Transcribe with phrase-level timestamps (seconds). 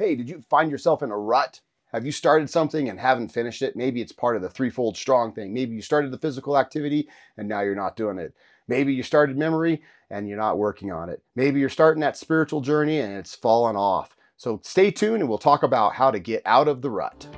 [0.00, 1.60] Hey, did you find yourself in a rut?
[1.92, 3.76] Have you started something and haven't finished it?
[3.76, 5.52] Maybe it's part of the threefold strong thing.
[5.52, 8.32] Maybe you started the physical activity and now you're not doing it.
[8.66, 11.22] Maybe you started memory and you're not working on it.
[11.36, 14.16] Maybe you're starting that spiritual journey and it's fallen off.
[14.38, 17.28] So stay tuned and we'll talk about how to get out of the rut.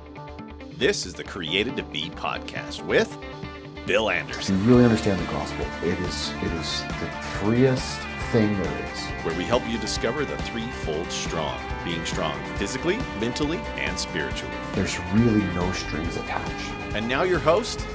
[0.79, 3.19] This is the Created to Be podcast with
[3.89, 4.57] Bill Anderson.
[4.61, 5.67] You really understand the gospel.
[5.83, 7.11] It is it is the
[7.41, 7.99] freest
[8.33, 9.01] thing there is.
[9.27, 14.57] Where we help you discover the threefold strong, being strong physically, mentally, and spiritually.
[14.73, 16.71] There's really no strings attached.
[16.95, 17.87] And now your host,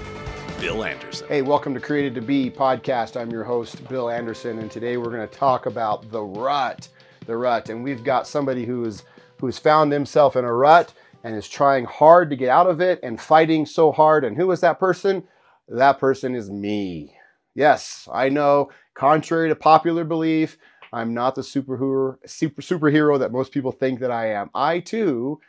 [0.60, 1.28] Bill Anderson.
[1.28, 3.20] Hey, welcome to Created to Be podcast.
[3.20, 6.88] I'm your host, Bill Anderson, and today we're going to talk about the rut.
[7.26, 7.70] The rut.
[7.70, 9.02] And we've got somebody who is
[9.40, 13.00] who's found himself in a rut and is trying hard to get out of it
[13.02, 14.24] and fighting so hard.
[14.24, 15.24] And who is that person?
[15.68, 17.16] That person is me.
[17.56, 20.58] Yes, I know, contrary to popular belief,
[20.92, 24.50] I'm not the superhero, super, superhero that most people think that I am.
[24.56, 25.40] I too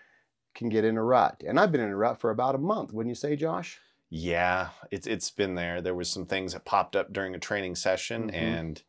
[0.55, 1.43] can get in a rut.
[1.47, 3.81] And I've been in a rut for about a month, wouldn't you say, Josh?
[4.11, 5.81] Yeah, it's it's been there.
[5.81, 8.35] There was some things that popped up during a training session Mhm.
[8.35, 8.83] and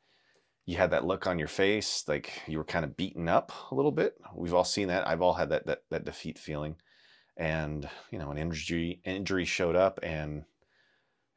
[0.66, 3.76] you had that look on your face like you were kind of beaten up a
[3.76, 4.16] little bit.
[4.36, 5.08] We've all seen that.
[5.08, 6.76] I've all had that that that defeat feeling.
[7.38, 10.46] And, you know, an injury injury showed up and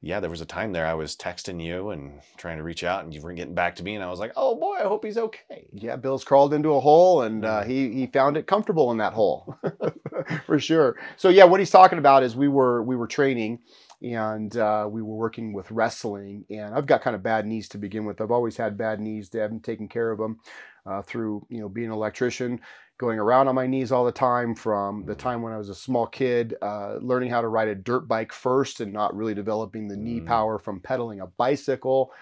[0.05, 3.05] yeah, there was a time there I was texting you and trying to reach out
[3.05, 5.05] and you weren't getting back to me and I was like, "Oh boy, I hope
[5.05, 8.91] he's okay." Yeah, Bill's crawled into a hole and uh, he he found it comfortable
[8.91, 9.57] in that hole,
[10.47, 10.97] for sure.
[11.17, 13.61] So yeah, what he's talking about is we were we were training,
[14.03, 16.45] and uh, we were working with wrestling.
[16.51, 18.21] And I've got kind of bad knees to begin with.
[18.21, 19.29] I've always had bad knees.
[19.29, 20.39] They haven't taken care of them
[20.87, 22.61] uh, through you know being an electrician,
[22.99, 24.55] going around on my knees all the time.
[24.55, 27.75] From the time when I was a small kid, uh, learning how to ride a
[27.75, 30.27] dirt bike first, and not really developing the knee Mm.
[30.27, 32.13] power from pedaling a bicycle,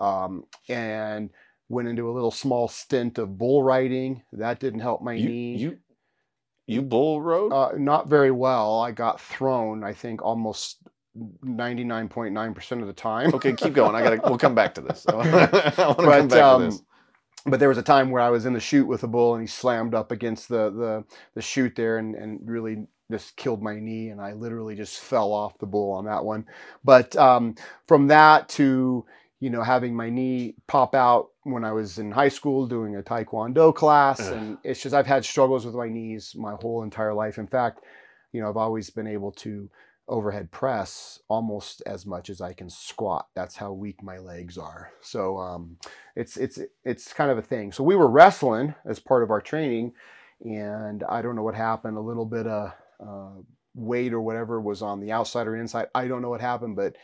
[0.00, 1.30] um, and
[1.68, 4.22] went into a little small stint of bull riding.
[4.32, 5.56] That didn't help my You knee.
[5.56, 5.78] you
[6.66, 7.52] you bull rode?
[7.52, 8.80] uh, not very well.
[8.80, 9.84] I got thrown.
[9.84, 10.78] I think almost
[11.42, 13.34] ninety nine point nine percent of the time.
[13.34, 13.94] okay, keep going.
[13.94, 15.06] I got to we'll come back to this.
[15.08, 16.82] I want to come but back um, to this.
[17.46, 19.42] but there was a time where I was in the chute with a bull, and
[19.42, 23.78] he slammed up against the the the chute there, and and really just killed my
[23.78, 26.46] knee, and I literally just fell off the bull on that one.
[26.84, 27.54] But um,
[27.86, 29.04] from that to
[29.40, 33.02] you know having my knee pop out when I was in high school doing a
[33.02, 34.32] taekwondo class, Ugh.
[34.32, 37.38] and it's just I've had struggles with my knees my whole entire life.
[37.38, 37.80] In fact,
[38.32, 39.68] you know I've always been able to
[40.06, 43.28] overhead press almost as much as I can squat.
[43.34, 44.90] That's how weak my legs are.
[45.00, 45.78] So um,
[46.14, 47.72] it's it's it's kind of a thing.
[47.72, 49.94] So we were wrestling as part of our training,
[50.44, 51.96] and I don't know what happened.
[51.96, 53.40] A little bit of uh,
[53.74, 55.88] weight or whatever was on the outside or inside.
[55.94, 56.96] I don't know what happened, but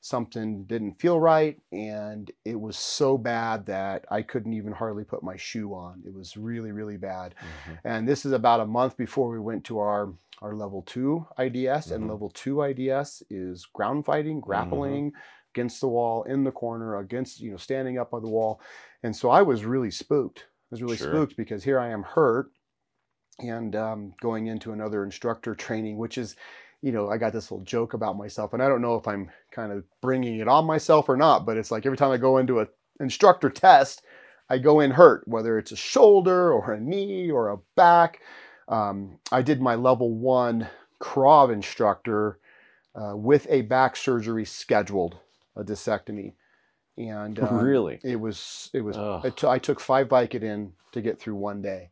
[0.00, 5.22] something didn't feel right, and it was so bad that I couldn't even hardly put
[5.22, 6.02] my shoe on.
[6.06, 7.34] It was really really bad.
[7.38, 7.78] Mhm.
[7.84, 10.12] And this is about a month before we went to our
[10.44, 11.90] our level two IDS.
[11.90, 12.10] And Mhm.
[12.10, 15.12] level two IDS is ground fighting, grappling
[15.54, 18.60] against the wall, in the corner, against you know standing up on the wall.
[19.02, 20.40] And so I was really spooked.
[20.40, 21.08] I was really Sure.
[21.08, 22.50] spooked because here I am hurt
[23.40, 26.36] and um, going into another instructor training, which is,
[26.82, 29.30] you know, I got this little joke about myself, and I don't know if I'm
[29.50, 32.38] kind of bringing it on myself or not, but it's like every time I go
[32.38, 32.68] into a
[33.00, 34.02] instructor test,
[34.50, 38.20] I go in hurt, whether it's a shoulder or a knee or a back.
[38.68, 40.68] Um, I did my level one
[41.00, 42.38] Krav instructor
[42.94, 45.16] uh, with a back surgery scheduled,
[45.56, 46.34] a discectomy,
[46.96, 48.00] and um, really?
[48.02, 51.90] it was it was it I took five Vicodin to get through one day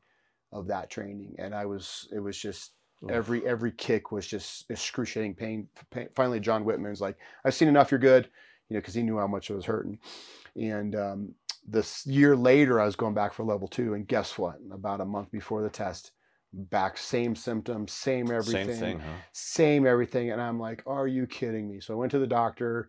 [0.53, 2.72] of that training, and I was it was just
[3.10, 5.69] every every kick was just excruciating pain.
[5.91, 6.09] pain.
[6.15, 7.91] Finally, John Whitman's like, "I've seen enough.
[7.91, 8.28] You're good,"
[8.69, 9.99] you know, because he knew how much I was hurting.
[10.56, 11.34] And um,
[11.66, 14.59] this year later, I was going back for level two, and guess what?
[14.71, 16.12] About a month before the test,
[16.52, 19.12] back same symptoms, same everything Same thing, huh?
[19.32, 20.30] same everything.
[20.30, 21.80] And I'm like, are you kidding me?
[21.80, 22.88] So I went to the doctor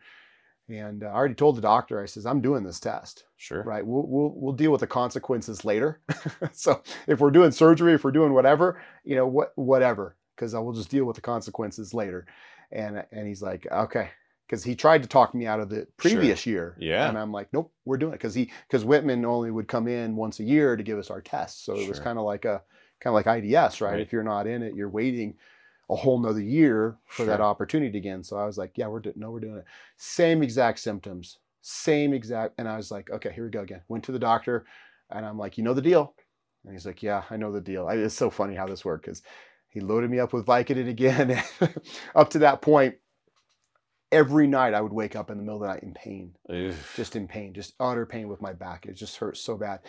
[0.69, 3.63] and uh, I already told the doctor, I says, I'm doing this test, Sure.
[3.63, 3.85] right?
[3.85, 6.01] We'll, we'll, we'll deal with the consequences later.
[6.53, 10.59] so if we're doing surgery, if we're doing whatever, you know, what, whatever, because I
[10.59, 12.25] will just deal with the consequences later.
[12.71, 14.09] And, and he's like, okay.
[14.49, 16.75] Cause he tried to talk me out of the previous year.
[16.79, 17.07] Yeah.
[17.09, 18.19] And I'm like, nope, we're doing it.
[18.19, 21.21] Cause he, cause Whitman only would come in once a year to give us our
[21.21, 21.65] tests.
[21.65, 22.61] So it was kind of like a,
[23.03, 23.91] kind of like IDS, right?
[23.91, 23.99] Right.
[23.99, 25.35] If you're not in it, you're waiting
[25.89, 28.23] a whole nother year for that opportunity again.
[28.23, 29.65] So I was like, yeah, we're doing, no, we're doing it.
[29.97, 32.55] Same exact symptoms, same exact.
[32.57, 33.81] And I was like, okay, here we go again.
[33.89, 34.65] Went to the doctor
[35.09, 36.13] and I'm like, you know the deal.
[36.63, 37.87] And he's like, yeah, I know the deal.
[37.87, 39.21] I, it's so funny how this worked because
[39.67, 41.43] he loaded me up with Vicodin again.
[42.15, 42.95] up to that point,
[44.13, 46.93] every night I would wake up in the middle of the night in pain Oof.
[46.95, 48.85] just in pain, just utter pain with my back.
[48.85, 49.79] It just hurts so bad.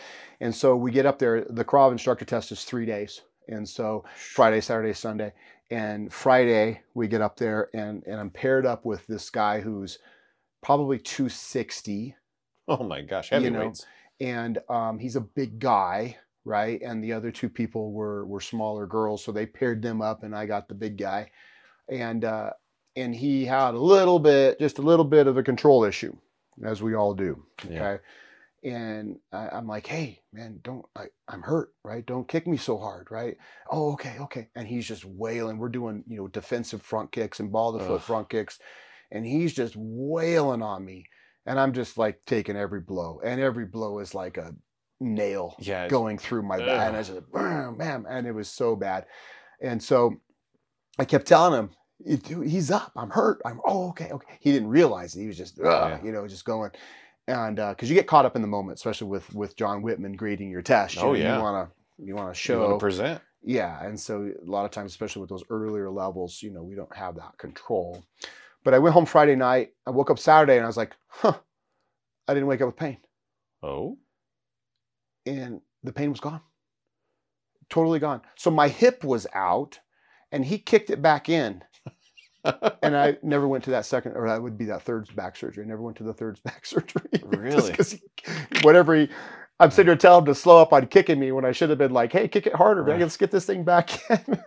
[0.41, 1.45] And so we get up there.
[1.49, 5.33] The Krav instructor test is three days, And so Friday, Saturday, Sunday.
[5.71, 9.99] And Friday we get up there and and I'm paired up with this guy who's
[10.63, 12.17] probably 260
[12.67, 13.73] Oh my gosh, You know,
[14.21, 16.81] and um, he's a big guy, right?
[16.81, 20.35] And the other two people were were smaller girls, so they paired them up, and
[20.35, 21.31] I got the big guy,
[21.89, 22.51] and uh,
[22.97, 26.17] and he had a little bit, just a little bit of a control issue,
[26.65, 27.45] as we all do.
[27.65, 27.97] Okay, Yeah.
[28.63, 32.05] and I, I'm like, hey man, don't I, I'm hurt, right?
[32.05, 33.37] Don't kick me so hard, right?
[33.71, 34.49] Oh, okay, okay.
[34.55, 35.59] And he's just wailing.
[35.59, 38.01] We're doing you know defensive front kicks and ball to foot Ugh.
[38.03, 38.59] front kicks,
[39.11, 41.07] and he's just wailing on me
[41.47, 44.55] and I'm just like taking every blow, and every blow is like a
[45.01, 45.89] nail Yeah.
[45.89, 49.05] going through my back, and I just bam, bam, and it was so bad,
[49.61, 50.15] and so
[50.99, 51.71] I kept telling him,
[52.05, 54.37] "You- dude, he's up, I'm hurt, I'm oh okay, okay.
[54.41, 55.21] He didn't realize it.
[55.21, 56.03] He was just Yeah.
[56.03, 56.71] you know just going,
[57.27, 60.15] and uh, because you get caught up in the moment, especially with with John Whitman
[60.17, 60.97] grading your test.
[60.97, 61.37] You Oh, know, yeah.
[61.37, 63.21] you want to you want to you wanna show present.
[63.43, 66.75] yeah, and so a lot of times, especially with those earlier levels, you know, we
[66.75, 68.03] don't have that control.
[68.65, 69.71] But I went home Friday night.
[69.87, 71.35] I woke up Saturday and I was like, huh,
[72.27, 72.97] I didn't wake up with pain.
[73.63, 73.99] Oh.
[75.27, 76.41] And the pain was gone.
[77.69, 78.23] Totally gone.
[78.37, 79.81] So my hip was out
[80.33, 81.63] and he kicked it back in.
[82.83, 85.65] And I never went to that second, or that would be that third back surgery.
[85.65, 87.03] I never went to the third back surgery.
[87.25, 87.71] Really?
[87.71, 87.99] Because
[88.63, 89.09] whatever he,
[89.59, 91.79] I'm sitting there telling him to slow up on kicking me when I should have
[91.79, 93.01] been like, hey, kick it harder, man.
[93.01, 94.39] Let's get this thing back in.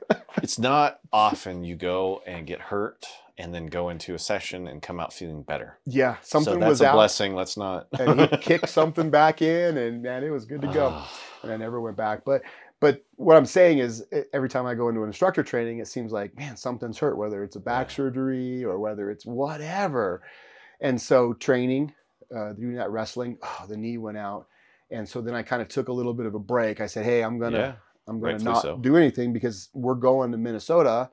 [0.43, 3.07] it's not often you go and get hurt
[3.39, 5.77] and then go into a session and come out feeling better.
[5.85, 6.93] yeah, something so that's was a out.
[6.93, 7.35] blessing.
[7.35, 7.87] Let's not.
[7.99, 11.01] and he kicked something back in, and man, it was good to go.
[11.43, 12.25] And I never went back.
[12.25, 12.41] But
[12.79, 16.11] but what I'm saying is, every time I go into an instructor training, it seems
[16.11, 20.21] like man, something's hurt, whether it's a back surgery or whether it's whatever.
[20.79, 21.93] And so training,
[22.35, 24.47] uh, doing that wrestling, oh, the knee went out,
[24.91, 26.79] and so then I kind of took a little bit of a break.
[26.81, 27.73] I said, hey, I'm gonna yeah.
[28.07, 28.77] I'm gonna not so.
[28.77, 31.09] do anything because we're going to Minnesota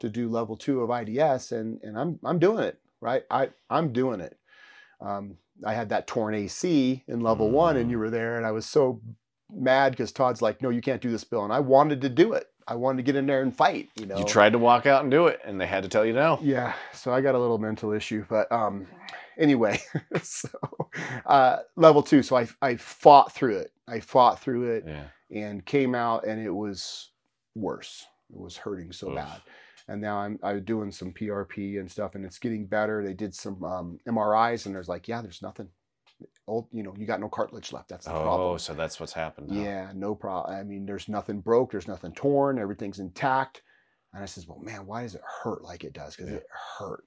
[0.00, 3.24] to do level two of IDS, and and I'm I'm doing it right.
[3.30, 4.38] I I'm doing it.
[5.00, 7.90] Um, I had that torn AC in level one, and Mm.
[7.90, 9.00] you were there, and I was so
[9.54, 12.32] mad because Todd's like, "No, you can't do this, Bill," and I wanted to do
[12.32, 12.48] it.
[12.68, 13.88] I wanted to get in there and fight.
[13.96, 16.04] You know, You tried to walk out and do it, and they had to tell
[16.06, 16.38] you no.
[16.42, 18.86] yeah, so I got a little mental issue, but um,
[19.36, 19.80] anyway,
[20.22, 20.48] so
[21.26, 22.22] uh, level two.
[22.22, 23.72] So I I fought through it.
[23.88, 25.04] I fought through it Yeah.
[25.30, 27.10] and came out, and it was
[27.54, 28.06] worse.
[28.30, 29.16] It was hurting so Oof.
[29.16, 29.40] bad.
[29.88, 33.04] And now I'm I'm doing some PRP and stuff, and it's getting better.
[33.04, 35.68] They did some um, MRIs, and there's like, yeah, there's nothing.
[36.46, 37.88] Old, you know, you got no cartilage left.
[37.88, 38.58] That's the Oh, problem.
[38.58, 39.50] so that's what's happened.
[39.50, 39.60] huh?
[39.60, 40.54] Yeah, no problem.
[40.56, 43.62] I mean, there's nothing broke, there's nothing torn, everything's intact.
[44.12, 46.16] And I says, well, man, why does it hurt like it does?
[46.16, 46.38] Because Yeah.
[46.38, 46.46] it
[46.78, 47.04] hurt.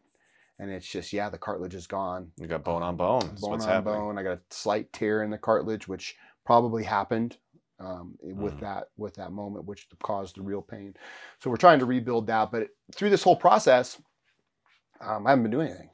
[0.58, 2.32] And it's just, yeah, the cartilage is gone.
[2.38, 3.20] You got bone on bone.
[3.28, 3.84] That's Bone on happening.
[3.84, 4.18] bone.
[4.18, 6.16] I got a slight tear in the cartilage, which
[6.46, 7.38] probably happened
[7.80, 8.60] um, with Mm.
[8.62, 10.96] that with that moment, which caused the real pain.
[11.40, 12.52] So we're trying to rebuild that.
[12.52, 14.02] But through this whole process,
[15.02, 15.90] um, I haven't been doing anything.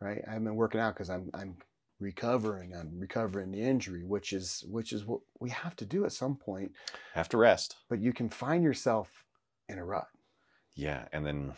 [0.00, 1.56] Right, I haven't been working out because I'm I'm
[2.00, 2.74] recovering.
[2.74, 6.36] I'm recovering the injury, which is which is what we have to do at some
[6.36, 6.72] point
[7.14, 7.76] Have to rest.
[7.88, 9.24] but you can find yourself
[9.68, 10.08] in a rut.
[10.74, 11.52] Yeah, and then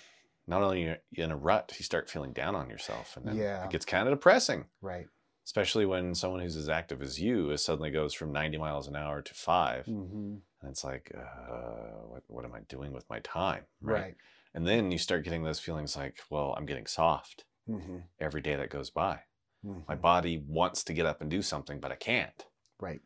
[0.47, 3.37] not only are you in a rut, you start feeling down on yourself, and then
[3.37, 3.65] Yeah.
[3.65, 4.67] it gets kind of depressing.
[4.81, 5.07] Right.
[5.45, 8.97] Especially when someone who's as active as you is suddenly goes from 90 miles an
[8.97, 13.19] hour to 5 hmm and it's like, uh, what what am I doing with my
[13.21, 13.65] time?
[13.81, 14.15] Right.
[14.55, 18.55] And then you start getting those feelings like, well, I'm getting soft hmm every day
[18.57, 19.21] that goes by.
[19.65, 22.45] Hmm My body wants to get up and do something, but I can't.
[22.81, 23.01] Right.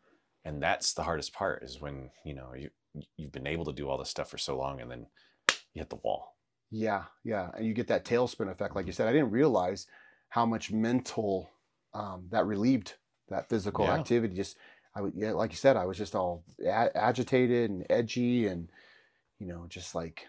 [0.45, 2.69] And that's the hardest part is when you know you
[3.17, 5.07] you've been able to do all this stuff for so long, and then
[5.73, 6.35] you hit the wall.
[6.71, 7.03] Yeah.
[7.23, 7.49] Yeah.
[7.55, 9.07] And you get that tailspin effect, like you said.
[9.07, 9.87] I didn't realize
[10.29, 11.49] how much mental
[11.93, 12.95] um, that relieved
[13.29, 13.95] that physical Yeah.
[13.95, 14.35] activity.
[14.35, 14.57] Just,
[14.95, 18.69] I would, yeah, like you said, I was just all a- agitated and edgy, and
[19.39, 20.27] you know, just like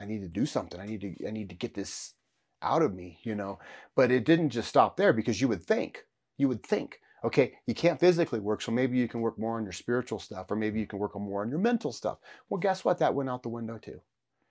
[0.00, 0.80] I need to do something.
[0.80, 2.14] I need to, I need to get this
[2.62, 3.58] out of me, you know.
[3.94, 6.04] But it didn't just stop there because you would think,
[6.36, 9.64] you would think, okay, you can't physically work, so maybe you can work more on
[9.64, 12.18] your spiritual stuff, or maybe you can work more on your mental stuff.
[12.48, 12.98] Well, guess what?
[12.98, 14.02] That went out the window too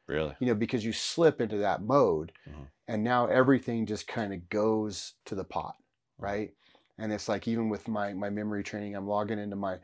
[0.07, 0.37] Really?
[0.39, 2.67] you know, because you slip into that mode Mhm.
[2.87, 5.75] and now everything just kind of goes to the pot,
[6.17, 6.53] right?
[6.97, 9.79] And it's like even with my my memory training, I'm logging into my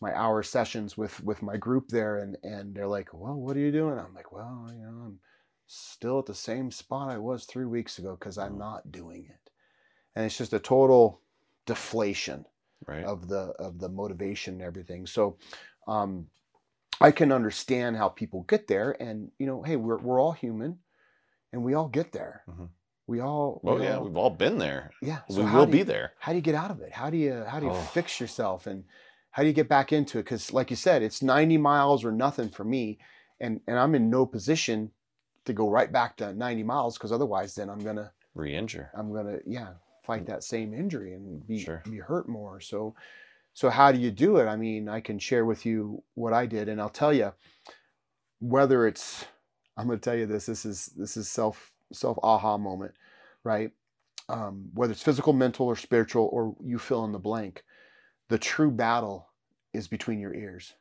[0.00, 3.60] my hour sessions with with my group there and and they're like, "Well, what are
[3.60, 5.20] you doing?" I'm like, "Well, you know, I'm
[5.68, 8.58] still at the same spot I was 3 weeks ago cuz I'm Mhm.
[8.58, 9.50] not doing it."
[10.16, 11.22] And it's just a total
[11.66, 12.44] deflation
[12.86, 13.04] Right?
[13.04, 15.06] of the of the motivation and everything.
[15.06, 15.38] So
[15.86, 16.30] um
[17.00, 20.80] I can understand how people get there and you know, hey, we're we're all human
[21.52, 22.44] and we all get there.
[22.48, 22.70] Mhm.
[23.06, 24.90] We all we yeah, all- we've all been there.
[25.00, 25.22] yeah.
[25.28, 26.14] we so how will do be there.
[26.18, 26.92] How do you get out of it?
[26.92, 27.82] How do you how do you Oh.
[27.92, 28.84] fix yourself and
[29.30, 30.24] How do you get back into it?
[30.24, 32.98] Because, like you said, it's 90 miles or nothing for me,
[33.38, 34.90] and and I'm in no position
[35.48, 38.90] to go right back to 90 miles because otherwise, then I'm gonna Re-injure.
[38.94, 39.74] I'm gonna yeah
[40.04, 41.82] fight that same injury and be Sure.
[41.84, 42.60] be hurt more.
[42.60, 42.94] So
[43.52, 44.46] so how do you do it?
[44.46, 47.32] I mean, I can share with you what I did, and I'll tell you
[48.38, 49.24] whether it's
[49.76, 50.46] I'm going to tell you this.
[50.46, 52.94] This is this is self self aha moment,
[53.44, 53.70] right?
[54.28, 57.64] Um, whether it's physical, mental, or spiritual, or you fill in the blank,
[58.28, 59.28] the true battle
[59.72, 60.74] is between your ears.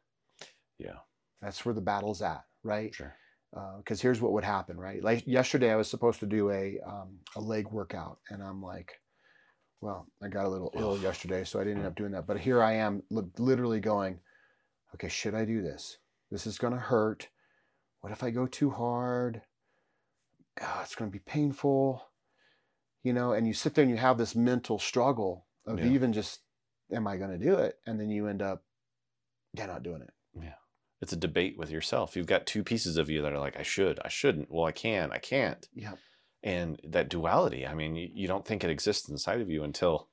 [0.78, 0.98] Yeah.
[1.42, 2.94] That's where the battle's at, right?
[2.94, 3.16] Sure.
[3.52, 5.04] Because here's what would happen, right?
[5.04, 8.92] Like yesterday, I was supposed to do a um, a leg workout, and I'm like,
[9.82, 12.28] well, I got a little ill yesterday, so I didn't end up doing that.
[12.28, 14.20] But here I am, li- literally going,
[14.96, 15.98] okay, should I do this?
[16.32, 17.30] This is gonna hurt.
[18.02, 19.42] What if I go too hard?
[20.62, 22.04] Ah, it's gonna be painful,
[23.04, 23.34] you know.
[23.34, 25.88] And you sit there and you have this mental struggle of Yeah.
[25.88, 26.42] even just,
[26.92, 27.80] am I gonna do it?
[27.86, 28.64] And then you end up,
[29.54, 30.14] yeah, not doing it.
[31.02, 32.16] It's a debate with yourself.
[32.16, 34.50] You've got two pieces of you that are like, I should, I shouldn't.
[34.52, 35.68] Well, I can, I can't.
[35.74, 35.94] Yeah,
[36.44, 40.08] And that duality, I mean, you, you don't think it exists inside of you until,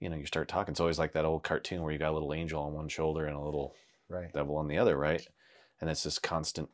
[0.00, 0.72] you know, you start talking.
[0.72, 3.26] It's always like that old cartoon where you got a little angel on one shoulder
[3.26, 3.74] and a little
[4.08, 4.32] right.
[4.32, 5.26] devil on the other, right?
[5.80, 6.70] And it's this constant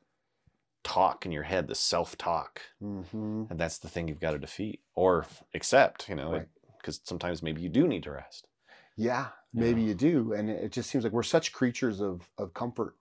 [0.84, 2.62] talk in your head, the self talk.
[2.78, 6.48] hmm And that's the thing you've got to defeat or accept, you know, Right.
[6.78, 8.46] because sometimes maybe you do need to rest.
[8.96, 9.88] Yeah, maybe Yeah.
[9.88, 12.96] you do, and it it just seems like we're such creatures of of comfort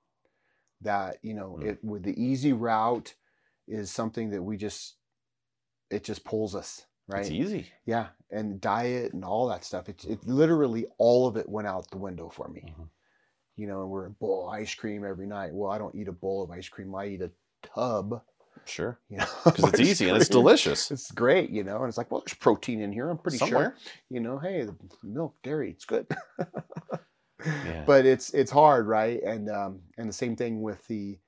[0.81, 1.65] that you know Mm.
[1.65, 3.13] it with the easy route
[3.67, 4.95] is something that we just
[5.89, 7.21] it just pulls us right.
[7.21, 7.67] It's easy.
[7.85, 9.89] Yeah, and diet and all that stuff.
[9.89, 12.73] It it literally all of it went out the window for me.
[12.77, 12.89] Mhm.
[13.55, 15.53] You know, and we're a bowl of ice cream every night.
[15.53, 16.95] Well, I don't eat a bowl of ice cream.
[16.95, 17.31] I eat a
[17.61, 18.21] tub.
[18.65, 18.99] Sure.
[19.09, 20.91] You know, Because it's easy and it's delicious.
[20.91, 23.09] It's great, you know, and it's like, well, there's protein in here.
[23.09, 23.75] I'm pretty sure
[24.09, 26.07] you know, hey, the milk, dairy, it's good.
[27.45, 27.83] Yeah.
[27.85, 29.21] But it's it's hard, right?
[29.23, 31.19] And um, and the same thing with the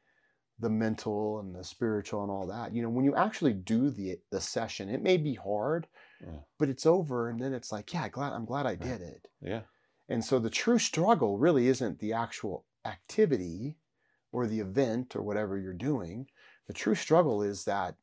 [0.60, 2.74] the mental and the spiritual and all that.
[2.74, 5.88] You know, when you actually do the the session, it may be hard,
[6.22, 6.40] Yeah.
[6.60, 8.80] but it's over, and then it's like, yeah, glad I'm glad I Right.
[8.80, 9.28] did it.
[9.42, 9.62] Yeah.
[10.10, 13.78] And so the true struggle really isn't the actual activity
[14.32, 16.28] or the event or whatever you're doing.
[16.68, 17.96] The true struggle is that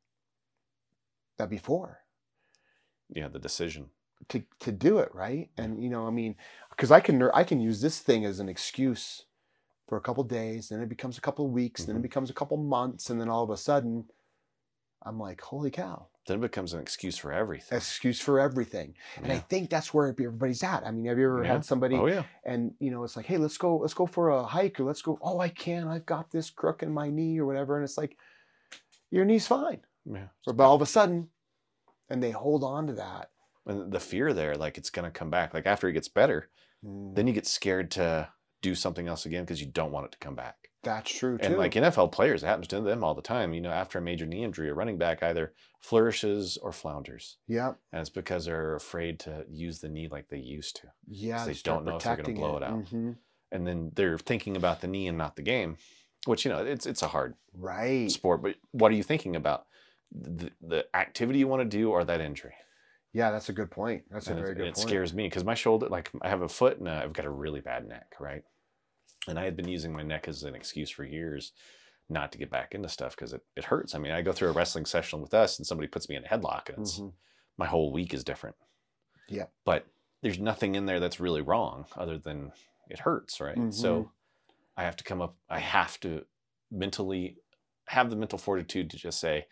[1.36, 2.04] that before
[3.08, 3.28] Yeah.
[3.28, 3.90] The decision.
[4.30, 6.34] to to do it right and you know i mean
[6.78, 9.24] because i can i can use this thing as an excuse
[9.88, 12.02] for a couple days then it becomes a couple of weeks then it Mhm.
[12.02, 14.04] becomes a couple months and then all of a sudden
[15.02, 17.76] i'm like holy cow Then it becomes an excuse for everything.
[17.78, 21.42] excuse for everything and i think that's where everybody's at i mean have you ever
[21.44, 21.52] Yeah.
[21.54, 22.24] had somebody Oh yeah.
[22.44, 25.02] and you know it's like hey let's go let's go for a hike or let's
[25.02, 25.88] go oh i can't.
[25.88, 28.16] i've got this crook in my knee or whatever and it's like
[29.10, 30.28] your knee's fine Yeah.
[30.46, 31.30] but all of a sudden
[32.10, 33.30] and they hold on to that
[33.66, 35.52] And the fear there, like it's gonna come back.
[35.52, 36.48] Like after it gets better,
[36.84, 38.28] Mm, then you get scared to
[38.62, 40.56] do something else again because you don't want it to come back.
[40.82, 43.52] that's true too And like NFL players, it happens to them all the time.
[43.54, 47.38] You know, after a major knee injury, a running back either flourishes or flounders.
[47.46, 50.88] yeah And it's because they're afraid to use the knee like they used to.
[51.06, 52.84] Yeah, they don't know if they're gonna blow it out.
[52.86, 53.16] Mhm.
[53.50, 55.78] And then they're thinking about the knee and not the game,
[56.26, 58.10] which, you know, it's it's a hard Right.
[58.10, 58.42] sport.
[58.42, 59.66] But what are you thinking about?
[60.10, 62.54] The, the activity you want to do or that injury?
[63.18, 64.04] Yeah, that's a good point.
[64.12, 64.78] That's a very good it point.
[64.78, 67.26] It scares me because my shoulder, like I have a foot and uh, I've got
[67.26, 68.44] a really bad neck, right?
[69.26, 71.50] And I had been using my neck as an excuse for years
[72.08, 73.96] not to get back into stuff because it, it hurts.
[73.96, 76.24] I mean, I go through a wrestling session with us and somebody puts me in
[76.24, 77.12] a headlock and it's Mhm.
[77.56, 78.54] my whole week is different.
[79.28, 79.46] Yeah.
[79.64, 79.88] But
[80.22, 82.52] there's nothing in there that's really wrong other than
[82.88, 83.58] it hurts, right?
[83.58, 83.74] Mhm.
[83.74, 84.12] So
[84.76, 86.24] I have to come up, I have to
[86.70, 87.38] mentally
[87.88, 89.48] have the mental fortitude to just say,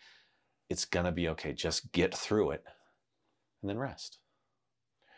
[0.69, 1.51] it's going to be okay.
[1.51, 2.63] Just get through it
[3.61, 4.19] and then rest.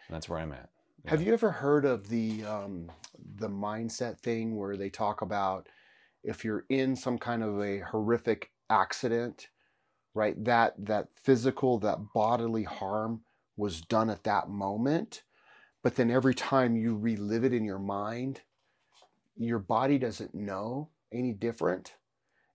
[0.07, 0.69] And that's where I'm at.
[1.05, 2.91] Have you ever heard of the um,
[3.35, 5.67] the mindset thing where they talk about
[6.23, 9.47] if you're in some kind of a horrific accident,
[10.13, 10.41] right?
[10.43, 13.21] That that physical, that bodily harm
[13.55, 15.23] was done at that moment,
[15.83, 18.41] but then every time you relive it in your mind,
[19.37, 21.95] your body doesn't know any different,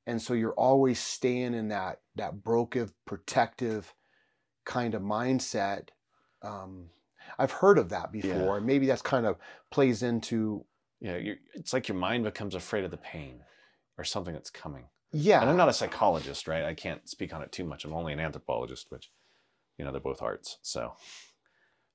[0.07, 3.95] and so you're always staying in that that broken, protective
[4.65, 5.89] kind of mindset.
[6.43, 6.91] Um,
[7.39, 8.65] I've heard of that before, Yeah.
[8.65, 9.37] maybe that's kind of
[9.71, 10.65] plays into
[11.01, 13.45] Yeah, you're, it's like your mind becomes afraid of the pain
[13.99, 14.89] or something that's coming.
[15.13, 16.65] yeah, And I'm not a psychologist, right?
[16.65, 17.85] I can't speak on it too much.
[17.85, 19.11] I'm only an anthropologist, which,
[19.79, 20.59] you know, they're both arts.
[20.63, 20.95] So,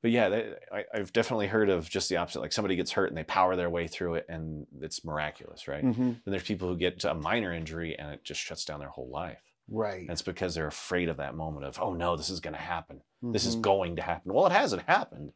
[0.02, 2.40] but yeah, they, I, I've definitely heard of just the opposite.
[2.40, 5.84] Like somebody gets hurt and they power their way through it, and it's miraculous, right?
[5.84, 5.96] Mhm.
[5.96, 9.10] Then there's people who get a minor injury and it just shuts down their whole
[9.10, 9.42] life.
[9.70, 10.08] Right.
[10.10, 13.02] It's because they're afraid of that moment of, oh no, this is going to happen.
[13.22, 13.62] This is Mhm.
[13.62, 14.34] going to happen.
[14.34, 15.34] Well, it hasn't happened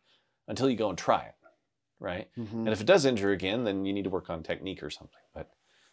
[0.47, 1.35] until you go and try it,
[1.99, 2.29] right?
[2.37, 2.51] Mhm.
[2.53, 5.19] And if it does injure again, then you need to work on technique or something.
[5.33, 5.49] But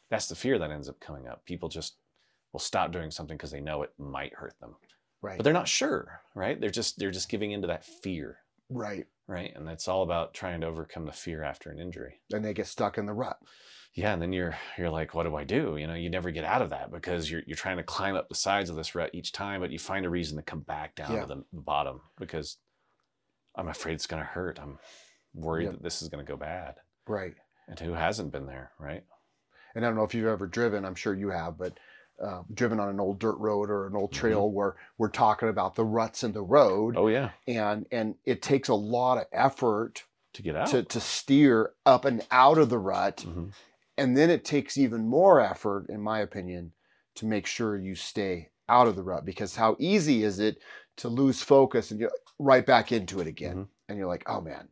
[0.09, 1.45] that's the fear that ends up coming up.
[1.45, 1.97] People just
[2.53, 4.77] will stop doing something because they know it might hurt them,
[5.23, 6.61] right, but they're not sure, right?
[6.61, 9.55] They're just they're just giving into that fear, right, right?
[9.55, 12.21] And it's all about trying to overcome the fear after an injury.
[12.33, 13.39] and they get stuck in the rut.
[13.95, 15.77] Yeah, and then you're you're like, what do I do?
[15.77, 18.29] You know, you never get out of that because you're you're trying to climb up
[18.29, 20.95] the sides of this rut each time, but you find a reason to come back
[20.95, 21.21] down Yeah.
[21.23, 22.57] to the, the bottom because
[23.57, 24.61] I'm afraid it's going to hurt.
[24.63, 24.79] I'm
[25.35, 25.73] worried Yep.
[25.75, 26.77] that this is going to go bad.
[27.07, 27.35] Right.
[27.69, 29.05] And who hasn't been there, right?
[29.75, 30.85] and I don't know if you've ever driven.
[30.85, 31.79] I'm sure you have, but
[32.21, 34.15] uh, driven on an old dirt road or an old Mhm.
[34.15, 38.43] trail where we're talking about the ruts in the road, Oh yeah, and and it
[38.43, 40.05] takes a lot of effort
[40.35, 40.67] to get out.
[40.69, 43.53] to to steer up and out of the rut, Mhm.
[44.01, 46.73] And then it takes even more effort, in my opinion,
[47.17, 50.59] to make sure you stay out of the rut because how easy is it
[50.97, 53.69] to lose focus and you're right back into it again, Mhm.
[53.89, 54.69] and you're like, oh man.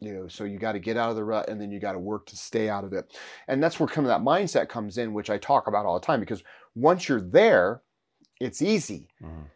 [0.00, 1.94] You know, so you got to get out of the rut and then you got
[1.94, 3.18] to work to stay out of it.
[3.48, 6.06] And that's where kind of that mindset comes in, which I talk about all the
[6.06, 6.44] time because
[6.76, 7.82] once you're there,
[8.40, 9.08] it's easy.
[9.20, 9.46] Mhm.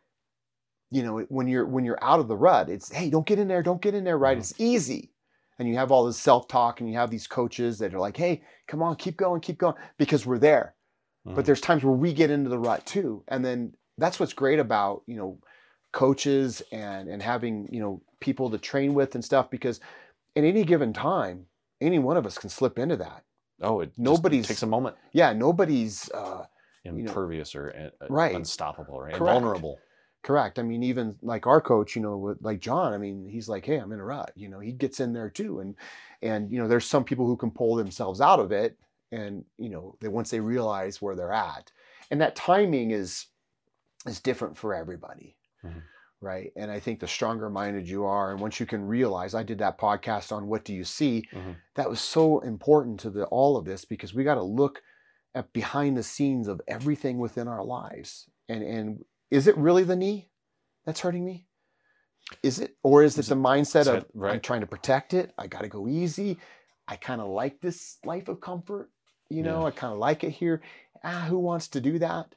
[0.91, 3.47] You know, when you're when you're out of the rut, it's hey, don't get in
[3.47, 4.37] there, don't get in there, right?
[4.37, 4.41] Mhm.
[4.41, 5.13] It's easy.
[5.59, 8.43] And you have all this self-talk and you have these coaches that are like, hey,
[8.67, 10.75] come on, keep going, keep going, because we're there.
[11.25, 11.45] But Mhm.
[11.45, 13.23] there's times where we get into the rut too.
[13.29, 15.39] And then that's what's great about, you know,
[15.93, 19.79] coaches and and having, you know, people to train with and stuff, because
[20.37, 21.47] at any given time,
[21.81, 23.25] any one of us can slip into that.
[23.65, 24.97] oh, it just- nobody's- takes a moment.
[25.13, 26.47] Yeah, nobody's uh
[26.85, 28.35] know, Impervious or uh, uh, right.
[28.35, 29.15] unstoppable, right?
[29.15, 29.35] Correct.
[29.41, 29.79] Vulnerable.
[30.23, 30.59] Correct.
[30.59, 32.93] I mean, even like our coach, you know, like John.
[32.93, 35.29] I mean, he's like, "Hey, I'm in a rut." You know, he gets in there
[35.31, 35.75] too, and
[36.23, 38.79] and you know, there's some people who can pull themselves out of it,
[39.11, 41.73] and you know, they once they realize where they're at,
[42.11, 43.27] and that timing is
[44.07, 45.83] is different for everybody, Mhm.
[46.21, 46.53] right?
[46.57, 49.59] And I think the stronger minded you are, and once you can realize, I did
[49.59, 51.29] that podcast on what do you see.
[51.33, 51.57] Mhm.
[51.75, 54.83] That was so important to the all of this because we got to look
[55.35, 59.97] at behind the scenes of everything within our lives, and and is it really the
[59.97, 60.29] knee
[60.85, 61.47] that's hurting me?
[62.43, 64.35] Is it, or is it the mindset of right.
[64.35, 65.33] I'm trying to protect it?
[65.39, 66.39] I got to go easy.
[66.87, 68.91] I kind of like this life of comfort.
[69.31, 69.67] You know, Yeah.
[69.67, 70.61] I kind of like it here.
[71.03, 72.35] Ah, who wants to do that?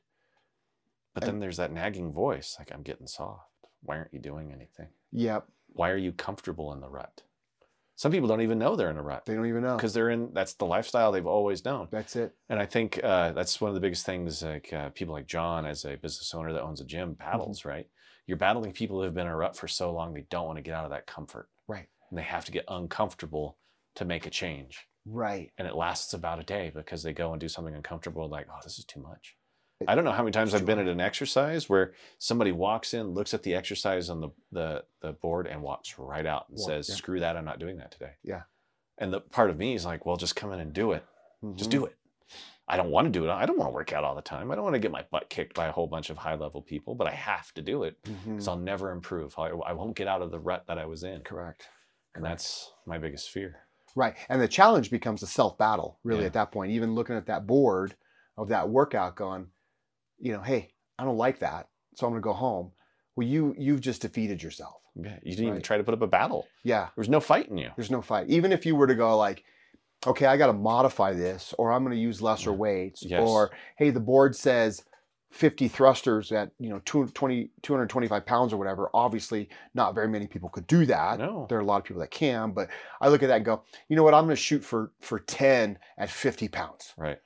[1.13, 3.49] But And- then there's that nagging voice, like I'm getting soft.
[3.81, 4.87] Why aren't you doing anything?
[5.11, 7.23] Yep, Why are you comfortable in the rut?
[7.97, 9.77] Some people don't even know they're in a rut they don't even know.
[9.77, 10.31] because they're in.
[10.33, 11.87] That's the lifestyle they've always known.
[11.91, 12.33] That's it.
[12.49, 14.43] And I think uh, that's one of the biggest things.
[14.43, 17.63] Like uh, people like John, as a business owner that owns a gym, battles.
[17.65, 17.87] Right,
[18.27, 20.57] you're battling people who have been in a rut for so long they don't want
[20.57, 21.87] to get out of that comfort, Right.
[22.09, 23.57] and they have to get uncomfortable
[23.95, 24.85] to make a change.
[25.05, 25.51] Right.
[25.57, 28.57] And it lasts about a day because they go and do something uncomfortable, like, oh,
[28.63, 29.35] this is too much.
[29.87, 33.09] I don't know how many times I've been at an exercise where somebody walks in,
[33.09, 36.69] looks at the exercise on the the, the board, and walks right out and Walk,
[36.69, 36.95] says, yeah.
[36.95, 37.35] "Screw that!
[37.35, 38.43] I'm not doing that today." Yeah.
[38.97, 41.03] And the part of me is like, "Well, just come in and do it.
[41.55, 41.73] Just Mhm.
[41.73, 41.95] do it."
[42.67, 43.29] I don't want to do it.
[43.29, 44.49] I don't want to work out all the time.
[44.49, 46.61] I don't want to get my butt kicked by a whole bunch of high level
[46.63, 49.37] people, but I have to do it because I'll never improve.
[49.37, 51.67] I, I won't get out of the rut that I was in, Correct.
[52.15, 53.59] and that's my biggest fear.
[53.95, 54.15] Right.
[54.29, 56.27] And the challenge becomes a self battle, really, Yeah.
[56.27, 56.71] at that point.
[56.71, 57.95] Even looking at that board
[58.35, 59.51] of that workout going,
[60.19, 61.67] you know, hey, I don't like that.
[61.95, 62.71] So I'm gonna go home.
[63.15, 64.81] Well, you you've just defeated yourself.
[64.95, 66.47] Yeah, you didn't even try to put up a battle.
[66.63, 66.85] Yeah.
[66.85, 67.69] There was no fight in you.
[67.75, 68.29] There's no fight.
[68.29, 69.43] Even if you were to go like,
[70.07, 72.55] okay, I gotta modify this, or I'm gonna use lesser Yeah.
[72.57, 73.21] weights, Yes.
[73.27, 74.83] or hey, the board says
[75.31, 80.47] 50 thrusters at you know 220 225 pounds or whatever obviously not very many people
[80.47, 81.45] could do that No.
[81.49, 82.69] there are a lot of people that can but
[83.01, 85.19] i look at that and go you know what i'm going to shoot for for
[85.19, 87.17] 10 at 50 pounds Right.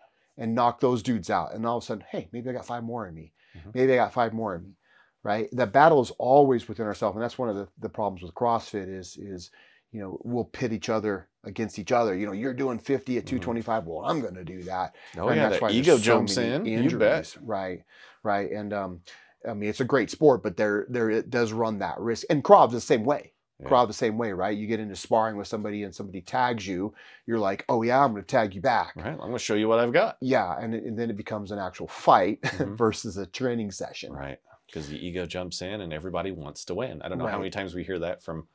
[0.41, 2.83] And knock those dudes out and all of a sudden hey maybe i got five
[2.83, 3.75] more in me Mhm.
[3.75, 4.77] maybe i got five more in me
[5.21, 8.33] right the battle is always within ourselves and that's one of the, the problems with
[8.33, 9.51] crossfit is is
[9.91, 13.25] you know we'll pit each other against each other you know you're doing 50 at
[13.25, 13.27] Mhm.
[13.27, 16.37] 225 well i'm going to do that Oh and yeah, that's why ego so jumps
[16.37, 16.65] in.
[16.65, 17.35] You bet.
[17.41, 17.83] Right,
[18.23, 19.01] right, and um,
[19.47, 22.25] I mean it's a great sport, but there there it does run that risk.
[22.29, 23.33] And Krav's the same way.
[23.61, 23.67] Yeah.
[23.67, 24.57] Krav the same way, right?
[24.57, 26.93] You get into sparring with somebody and somebody tags you,
[27.27, 28.93] you're like, oh yeah, I'm going to tag you back.
[28.95, 29.07] Right.
[29.07, 30.17] I'm going to show you what I've got.
[30.21, 32.77] Yeah, and, it- and then it becomes an actual fight Mhm.
[32.77, 34.13] versus a training session.
[34.13, 34.39] Right.
[34.67, 37.01] Because the ego jumps in and everybody wants to win.
[37.01, 38.47] I don't know how many times we hear that from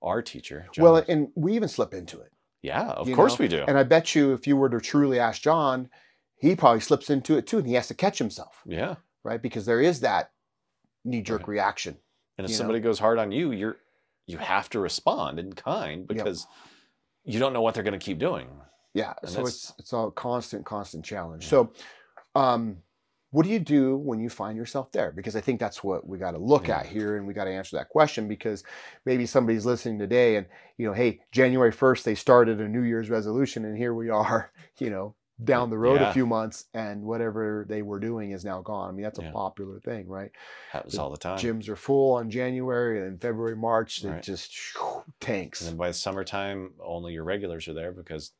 [0.00, 0.66] our teacher.
[0.78, 2.32] Well, and we even slip into it.
[2.62, 3.64] yeah, of course know, we do.
[3.66, 5.90] And I bet you, if you were to truly ask John,
[6.38, 8.94] he probably slips into it too, and he has to catch himself, yeah.
[9.24, 9.42] right?
[9.42, 10.30] Because there is that
[11.04, 11.48] knee jerk Right.
[11.48, 11.96] reaction.
[12.38, 12.58] And if you know.
[12.58, 13.76] somebody goes hard on you, you're
[14.26, 16.46] you have to respond in kind because
[17.24, 18.48] you don't know what they're going to keep doing.
[18.94, 21.44] Yeah, And so it's it's a constant, constant challenge.
[21.44, 21.50] Yeah.
[21.50, 21.72] So,
[22.34, 22.78] um,
[23.30, 25.12] what do you do when you find yourself there?
[25.12, 26.78] Because I think that's what we got to look Yeah.
[26.78, 28.64] at here and we got to answer that question because
[29.04, 30.46] maybe somebody's listening today and,
[30.78, 34.50] you know, hey, January 1st, they started a New Year's resolution and here we are,
[34.78, 36.10] you know, down the road Yeah.
[36.10, 38.88] a few months and whatever they were doing is now gone.
[38.88, 39.32] I mean, that's a Yeah.
[39.32, 40.30] popular thing, right?
[40.72, 41.38] Happens The all the time.
[41.38, 44.22] Gyms are full on January and in February, March, it Right.
[44.22, 45.60] just shoo, tanks.
[45.60, 48.32] And then by the summertime, only your regulars are there because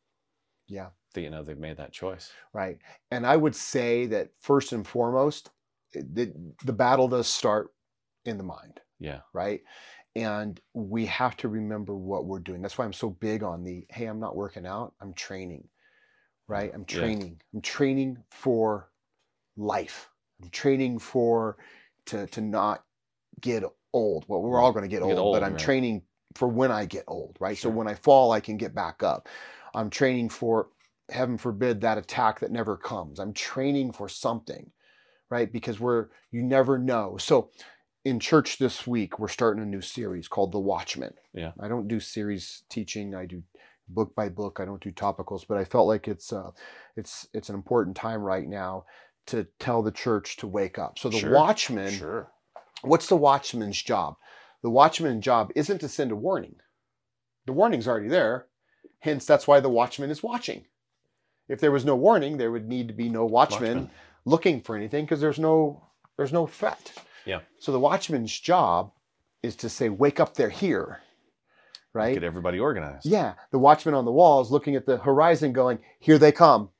[0.68, 0.90] Yeah.
[1.12, 2.32] they, you know they've made that choice.
[2.54, 2.78] Right.
[3.10, 5.50] And I would say that first and foremost,
[5.92, 6.32] the,
[6.64, 7.74] the battle does start
[8.24, 9.20] in the mind, Yeah.
[9.34, 9.62] right?
[10.14, 12.62] And we have to remember what we're doing.
[12.62, 15.68] That's why I'm so big on the hey, I'm not working out, I'm training,
[16.48, 16.70] right?
[16.72, 17.00] I'm Yeah.
[17.00, 17.40] training.
[17.54, 18.90] I'm training for
[19.56, 20.10] life.
[20.42, 21.56] I'm training for
[22.06, 22.84] to to not
[23.40, 24.24] get old.
[24.28, 25.60] Well, we're all going to get, Get old, old, but I'm right.
[25.60, 26.02] training
[26.34, 27.56] for when I get old, right?
[27.56, 27.70] Sure.
[27.72, 29.28] So when I fall, I can get back up.
[29.74, 30.68] I'm training for
[31.10, 33.18] heaven forbid that attack that never comes.
[33.18, 34.70] I'm training for something,
[35.30, 35.50] right?
[35.50, 37.16] Because we're you never know.
[37.18, 37.50] So
[38.04, 41.14] in church this week, we're starting a new series called The Watchman.
[41.32, 41.52] Yeah.
[41.58, 43.14] I don't do series teaching.
[43.14, 43.42] I do
[43.88, 44.58] book by book.
[44.60, 46.50] I don't do topicals, but I felt like it's uh
[46.96, 48.84] it's it's an important time right now
[49.26, 50.98] to tell the church to wake up.
[50.98, 51.32] So the Sure.
[51.32, 52.30] watchman, Sure.
[52.82, 54.16] what's the watchman's job?
[54.62, 56.56] The watchman's job isn't to send a warning.
[57.46, 58.46] The warning's already there.
[59.00, 60.66] Hence, that's why the watchman is watching.
[61.48, 63.90] If there was no warning, there would need to be no watchman, Watchman.
[64.24, 65.82] looking for anything because there's no
[66.16, 66.92] there's no threat.
[67.24, 67.40] Yeah.
[67.58, 68.92] So the watchman's job
[69.42, 70.34] is to say, "Wake up!
[70.34, 71.00] They're here."
[71.96, 72.14] Right.
[72.14, 73.06] Get everybody organized.
[73.06, 73.34] Yeah.
[73.52, 76.70] The watchman on the wall is looking at the horizon, going, "Here they come."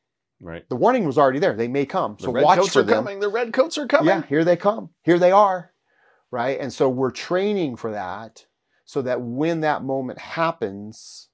[0.40, 0.68] Right.
[0.68, 1.54] The warning was already there.
[1.54, 2.16] They may come.
[2.20, 2.96] So the red watch coats for are them.
[3.04, 3.20] coming.
[3.20, 4.08] The red coats are coming.
[4.08, 4.90] Yeah, here they come.
[5.02, 5.72] Here they are.
[6.30, 6.60] Right.
[6.60, 8.44] And so we're training for that
[8.84, 11.28] so that when that moment happens,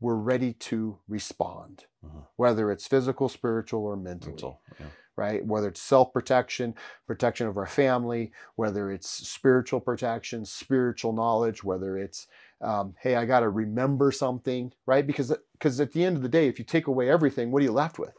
[0.00, 2.26] we're ready to respond, Mhm.
[2.36, 4.32] whether it's physical, spiritual, or mentally.
[4.32, 4.60] Mental.
[4.78, 4.86] Yeah.
[5.16, 5.46] Right.
[5.46, 6.74] Whether it's self protection,
[7.06, 12.26] protection of our family, whether it's spiritual protection, spiritual knowledge, whether it's,
[12.60, 15.06] um, hey, I got to remember something, right?
[15.06, 17.64] Because because at the end of the day, if you take away everything, what are
[17.64, 18.14] you left with?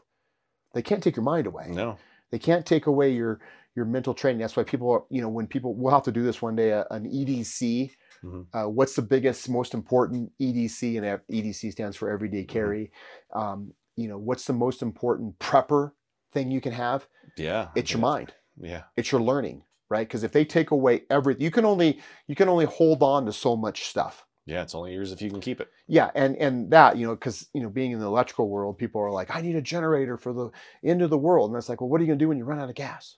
[0.74, 1.66] They can't take your mind away.
[1.68, 1.96] No.
[2.30, 3.40] They can't take away your
[3.74, 4.40] your mental training.
[4.40, 6.72] That's why people are, you know, when people we'll have to do this one day,
[6.72, 7.92] uh, an EDC.
[8.24, 8.46] Mhm.
[8.52, 10.96] Uh, what's the biggest, most important EDC?
[10.98, 12.52] And EDC stands for everyday Mm-hmm.
[12.52, 12.92] carry.
[13.32, 15.92] Um, you know, what's the most important prepper
[16.32, 17.06] thing you can have?
[17.36, 17.68] Yeah.
[17.76, 18.34] It's your mind.
[18.60, 18.82] Yeah.
[18.96, 20.06] It's your learning, right?
[20.06, 23.32] Because if they take away everything, you can only you can only hold on to
[23.32, 24.26] so much stuff.
[24.48, 24.62] Yeah.
[24.62, 25.68] It's only yours if you can keep it.
[25.86, 29.00] Yeah, and and that you know, because you know, being in the electrical world, people
[29.02, 30.50] are like, I need a generator for the
[30.82, 32.44] end of the world, and that's like, well, what are you gonna do when you
[32.44, 33.16] run out of gas?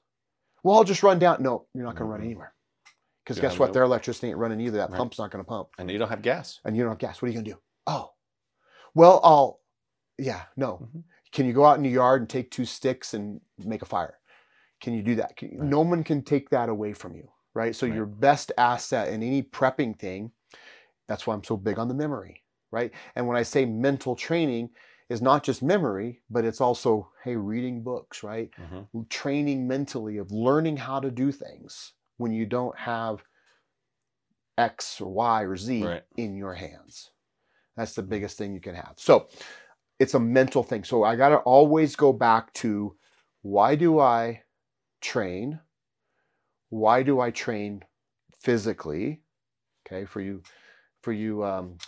[0.65, 1.43] Well, I'll just run down.
[1.43, 2.25] No, you're not gonna run Mhm.
[2.25, 2.53] anywhere,
[3.25, 3.69] because guess what?
[3.69, 4.79] no- Their electricity ain't running either.
[4.79, 4.99] That Right.
[4.99, 6.59] pump's not gonna pump, And you don't have gas.
[6.65, 7.23] and you don't have gas.
[7.23, 7.61] What are you gonna do?
[7.87, 8.11] Oh,
[8.95, 9.61] well, I'll.
[10.19, 10.79] Yeah, no.
[10.93, 11.05] Mhm.
[11.33, 14.19] Can you go out in the yard and take two sticks and make a fire?
[14.81, 15.37] Can you do that?
[15.37, 15.69] Can, Right.
[15.69, 17.75] No one can take that away from you, right?
[17.75, 17.95] So Right.
[17.95, 20.33] your best asset in any prepping thing,
[21.11, 22.93] that's why I'm so big on the memory, right?
[23.17, 24.71] And when I say mental training,
[25.09, 28.49] is not just memory, but it's also hey, reading books, right?
[28.57, 29.09] Mhm.
[29.09, 33.25] Training mentally of learning how to do things when you don't have
[34.57, 36.05] X or Y or Z Right.
[36.17, 37.11] in your hands.
[37.77, 38.95] That's the biggest thing you can have.
[38.99, 39.27] So
[39.99, 40.85] it's a mental thing.
[40.85, 42.97] So I got to always go back to
[43.43, 44.45] why do I
[45.01, 45.59] train?
[46.69, 47.85] Why do I train
[48.39, 49.23] physically?
[49.85, 50.43] Okay, for you,
[51.03, 51.79] for you, um,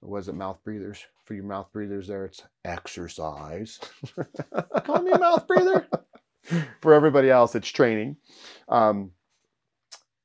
[0.00, 1.04] was it mouth breathers?
[1.24, 3.80] For you mouth breathers, there it's exercise.
[4.84, 5.86] Call me a mouth breather.
[6.80, 8.16] for everybody else, it's training.
[8.68, 9.10] Um,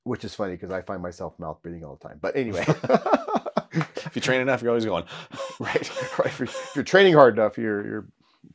[0.04, 2.18] which is funny because I find myself mouth breathing all the time.
[2.22, 2.66] But anyway,
[3.72, 5.06] if you train enough, you're always going.
[5.60, 6.26] right, right.
[6.28, 8.08] If you're, if you're training hard enough, you're you're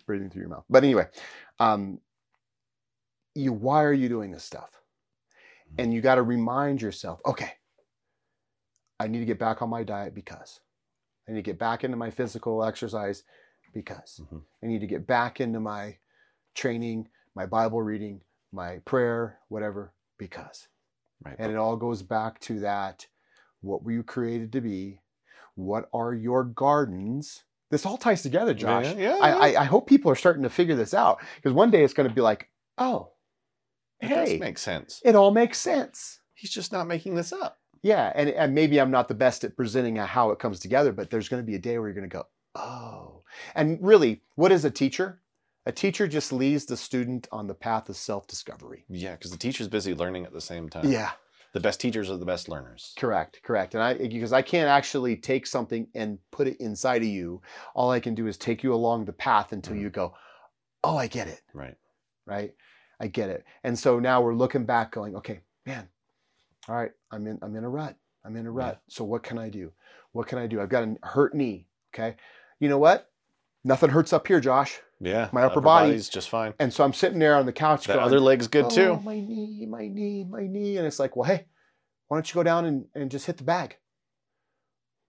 [0.06, 0.64] breathing through your mouth.
[0.68, 1.06] But anyway,
[1.60, 2.00] um,
[3.34, 4.70] you why are you doing this stuff?
[5.78, 7.52] And you got to remind yourself, okay,
[8.98, 10.60] I need to get back on my diet because
[11.28, 13.24] I need to get back into my physical exercise
[13.74, 14.42] because Mhm.
[14.62, 15.98] I need to get back into my
[16.54, 20.68] training, my Bible reading, my prayer, whatever, because.
[21.24, 21.36] Right.
[21.38, 23.06] And it all goes back to that
[23.62, 25.00] what were you created to be?
[25.54, 27.42] What are your gardens?
[27.70, 28.84] This all ties together, Josh.
[28.84, 29.58] Yeah, yeah, I, yeah.
[29.58, 32.08] I, I hope people are starting to figure this out because one day it's going
[32.08, 33.10] to be like, oh,
[34.00, 35.00] It hey, does make sense.
[35.04, 36.20] it all makes sense.
[36.34, 37.58] He's just not making this up.
[37.86, 38.12] Yeah.
[38.14, 41.28] And, and maybe I'm not the best at presenting how it comes together, but there's
[41.28, 43.22] going to be a day where you're going to go, oh.
[43.54, 45.20] And really, what is a teacher?
[45.66, 48.84] A teacher just leads the student on the path of self discovery.
[48.88, 50.90] Yeah, because the teacher's busy learning at the same time.
[50.90, 51.10] Yeah.
[51.52, 52.92] The best teachers are the best learners.
[52.98, 53.74] Correct, correct.
[53.74, 57.40] And I because I can't actually take something and put it inside of you.
[57.74, 59.80] All I can do is take you along the path until Mhm.
[59.80, 60.14] you go,
[60.84, 61.76] "Oh, I get it." Right.
[62.26, 62.54] Right?
[63.00, 63.44] I get it.
[63.64, 65.88] And so now we're looking back, going, okay, man,
[66.68, 67.96] all right, I'm in, I'm in a rut.
[68.24, 68.80] I'm in a rut.
[68.88, 69.72] So what can I do?
[70.12, 70.60] What can I do?
[70.60, 71.68] I've got a hurt knee.
[71.94, 72.16] Okay.
[72.58, 73.08] You know what?
[73.64, 74.80] Nothing hurts up here, Josh.
[75.00, 75.28] Yeah.
[75.32, 76.54] My upper body- body's just fine.
[76.58, 79.00] And so I'm sitting there on the couch That going, other leg's good oh, too.
[79.04, 80.76] my knee, my knee, my knee.
[80.78, 81.46] And it's like, well, hey,
[82.08, 83.76] why don't you go down and, and just hit the bag?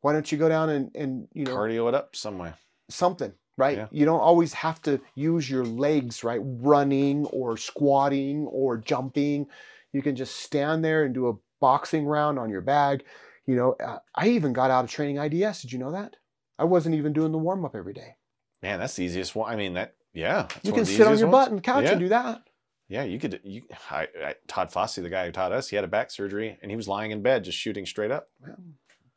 [0.01, 2.53] Why don't you go down and, and you know, Cardio it up some way.
[2.89, 3.77] something, right?
[3.77, 3.87] Yeah.
[3.91, 6.39] You don't always have to use your legs, right?
[6.43, 9.47] Running or squatting or jumping.
[9.93, 13.03] You can just stand there and do a boxing round on your bag.
[13.45, 15.61] You know, uh, I even got out of training IDS.
[15.61, 16.15] Did you know that?
[16.59, 18.15] I wasn't even doing the warm up every day.
[18.61, 19.51] Man, that's the easiest one.
[19.51, 20.43] I mean, that yeah.
[20.49, 21.47] that's You one can the sit on your ones.
[21.49, 21.91] butt the couch Yeah.
[21.91, 22.41] and do that.
[22.89, 23.39] Yeah, you could.
[23.43, 26.57] You, I, I, Todd Fossey, the guy who taught us, he had a back surgery
[26.61, 28.27] and he was lying in bed just shooting straight up.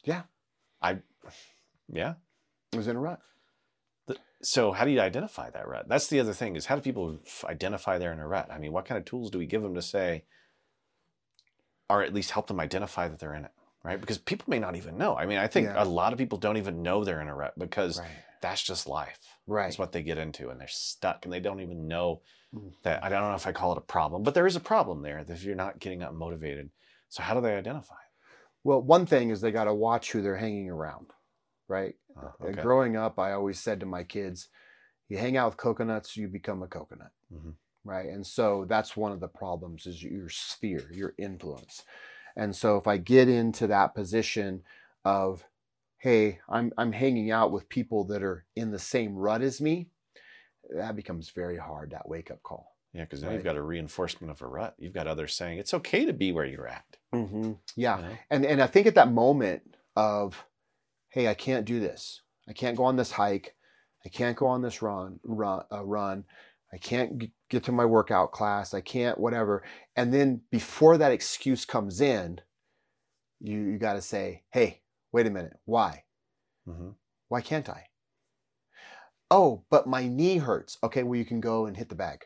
[0.05, 0.22] Yeah,
[0.83, 0.98] I
[1.88, 2.14] Yeah.
[2.72, 3.20] I was in a rut.
[4.42, 5.87] So how do you identify that rut?
[5.88, 8.48] That's the other thing is how do people identify they're in a rut?
[8.50, 10.24] I mean, what kind of tools do we give them to say,
[11.90, 13.50] or at least help them identify that they're in it,
[13.83, 14.00] right?
[14.00, 15.16] Because people may not even know.
[15.16, 15.83] I mean, I think Yeah.
[15.83, 18.09] a lot of people don't even know they're in a rut because Right.
[18.40, 19.18] that's just life.
[19.46, 19.64] Right.
[19.64, 22.22] That's what they get into, and they're stuck, and they don't even know
[22.55, 22.72] Mm.
[22.83, 23.03] that.
[23.05, 25.18] I don't know if I call it a problem, but there is a problem there
[25.18, 26.70] if you're not getting up motivated.
[27.09, 27.96] So how do they identify?
[28.62, 31.12] Well, one thing is they got to watch who they're hanging around,
[31.66, 31.96] right?
[32.16, 32.62] Uh, okay.
[32.62, 34.48] Growing up, I always said to my kids,
[35.09, 37.11] you hang out with coconuts, you become a coconut.
[37.33, 37.55] Mhm.
[37.84, 38.08] Right.
[38.08, 41.82] And so that's one of the problems is your sphere, your influence.
[42.36, 44.62] And so if I get into that position
[45.04, 45.44] of,
[45.98, 49.88] hey, I'm I'm hanging out with people that are in the same rut as me,
[50.76, 52.76] that becomes very hard, that wake up call.
[52.92, 53.34] Yeah, because now Right.
[53.34, 54.74] you've got a reinforcement of a rut.
[54.78, 56.84] You've got others saying it's okay to be where you're at.
[57.14, 57.52] Mm-hmm.
[57.76, 57.96] Yeah.
[57.98, 58.16] you know?
[58.30, 59.62] and and I think at that moment
[59.96, 60.44] of,
[61.08, 62.20] hey, I can't do this.
[62.48, 63.54] I can't go on this hike.
[64.04, 66.24] I can't go on this run run uh, run.
[66.72, 68.72] I can't get to my workout class.
[68.72, 69.62] I can't whatever.
[69.96, 72.40] And then before that excuse comes in,
[73.40, 74.82] you you got to say, hey,
[75.12, 75.58] wait a minute.
[75.66, 76.04] Why?
[76.66, 76.94] Mhm.
[77.28, 77.86] Why can't I?
[79.30, 80.78] Oh, but my knee hurts.
[80.82, 82.24] Okay, well you can go and hit the bag.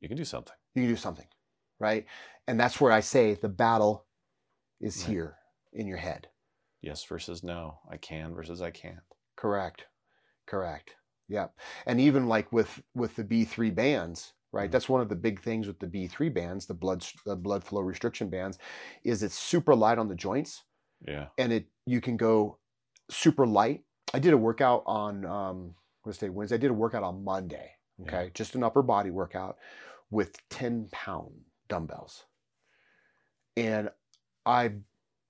[0.00, 0.54] You can do something.
[0.74, 1.26] You can do something,
[1.78, 2.06] right?
[2.46, 4.06] And that's where I say the battle
[4.80, 5.08] is Right.
[5.08, 5.36] here
[5.72, 6.28] in your head.
[6.80, 7.80] Yes versus no.
[7.90, 9.00] I can versus I can't.
[9.36, 9.84] Correct.
[10.46, 10.94] Correct.
[11.28, 11.54] Yep.
[11.86, 14.70] And even like with with the B3 bands, right?
[14.70, 14.72] Mhm.
[14.72, 17.82] That's one of the big things with the B3 bands, the blood the blood flow
[17.82, 18.58] restriction bands,
[19.04, 20.64] is it's super light on the joints
[21.00, 21.28] Yeah.
[21.38, 22.58] and it you can go
[23.10, 23.84] super light.
[24.14, 26.56] I did a workout on um what's say Wednesday.
[26.56, 27.74] I did a workout on Monday.
[27.98, 28.04] Yeah.
[28.04, 29.58] Okay, just an upper body workout
[30.10, 32.26] with 10 pound dumbbells.
[33.56, 33.90] And
[34.46, 34.74] I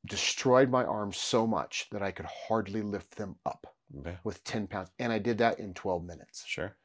[0.07, 4.19] destroyed my arms so much that I could hardly lift them up Yeah.
[4.25, 4.91] with 10 pounds.
[4.99, 6.77] And I did that in 12 minutes Sure.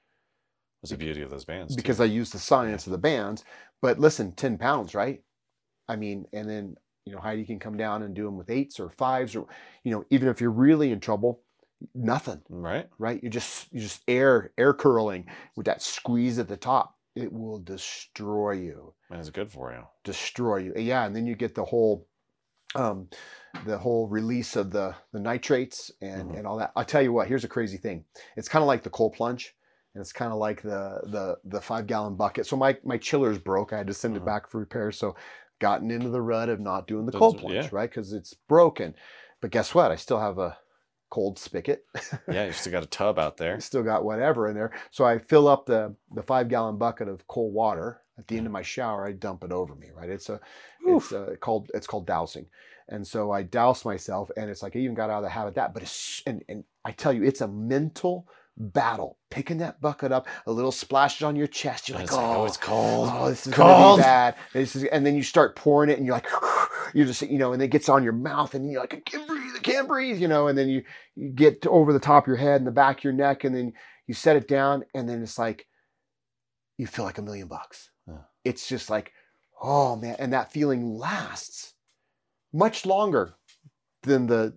[0.83, 1.73] That's the beauty of those bands.
[1.75, 1.81] too.
[1.81, 3.45] because I used the science of the bands.
[3.81, 5.21] But listen, 10 pounds, right?
[5.87, 8.79] I mean, and then, you know, Heidi can come down and do them with eights
[8.81, 9.47] or fives or,
[9.85, 11.41] you know, even if you're really in trouble,
[11.95, 12.87] nothing, right.
[12.99, 13.21] right?
[13.23, 16.95] You just, you just air, air curling with that squeeze at the top.
[17.15, 19.83] It will destroy you, And it's good for you.
[20.03, 20.73] destroy you.
[20.75, 21.05] Yeah.
[21.05, 22.07] And then you get the whole,
[22.75, 23.07] um,
[23.65, 26.37] the whole release of the, the nitrates and, Mhm.
[26.39, 26.71] and all that.
[26.75, 28.03] I'll tell you what, here's a crazy thing.
[28.35, 29.55] It's kind of like the cold plunge
[29.93, 32.45] and it's kind of like the the the five gallon bucket.
[32.45, 33.73] So my my chiller's broke.
[33.73, 34.17] I had to send Mhm.
[34.17, 34.91] it back for repair.
[34.91, 35.15] So
[35.60, 37.69] gotten into the rut of not doing the cold plunge, yeah.
[37.71, 37.89] right?
[37.89, 38.95] Because it's broken.
[39.41, 39.91] But guess what?
[39.91, 40.58] I still have a
[41.10, 41.86] cold spigot.
[42.27, 43.60] Yeah, you still got a tub out there.
[43.62, 44.71] still got whatever in there.
[44.91, 48.45] So I fill up the the five gallon bucket of cold water at the end
[48.45, 49.06] of my shower.
[49.08, 50.10] I dump it over me, right?
[50.10, 50.39] It's a
[50.86, 52.47] it's uh, called it's called dousing.
[52.89, 55.49] And so I douse myself, and it's like I even got out of the habit
[55.49, 55.73] of that.
[55.73, 59.17] But it's and and I tell you, it's a mental battle.
[59.29, 61.89] Picking that bucket up, a little splashes on your chest.
[61.89, 63.09] You're oh, like, it's like, oh, oh, it's cold.
[63.11, 63.97] oh, this is gonna Cold.
[63.99, 64.35] be bad.
[64.53, 66.27] And, just- and then you start pouring it, and you're like,
[66.93, 69.27] you're just, you know, and it gets on your mouth, and you're like, I can't
[69.27, 70.83] breathe, I can't breathe, you know, and then you
[71.15, 73.55] you get over the top of your head and the back of your neck, and
[73.55, 73.73] then
[74.07, 75.65] you set it down, and then it's like,
[76.77, 77.89] you feel like a million bucks.
[78.07, 78.17] Yeah.
[78.43, 79.11] It's just like,
[79.61, 81.73] oh man, and that feeling lasts
[82.51, 83.33] much longer
[84.03, 84.55] than the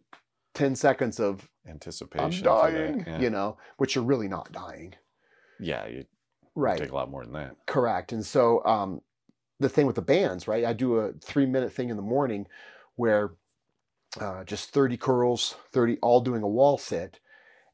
[0.54, 2.30] 10 seconds of Anticipation.
[2.44, 3.04] for dying.
[3.06, 3.18] Yeah.
[3.20, 4.94] you know, which you're really not dying.
[5.60, 6.04] yeah, you
[6.54, 6.78] Right.
[6.78, 7.54] take a lot more than that.
[7.66, 8.12] Correct.
[8.12, 9.02] And so um,
[9.60, 10.64] the thing with the bands, right?
[10.64, 12.46] I do a three minute thing in the morning
[12.94, 13.34] where
[14.20, 17.20] uh, just 30 curls, 30, all doing a wall sit.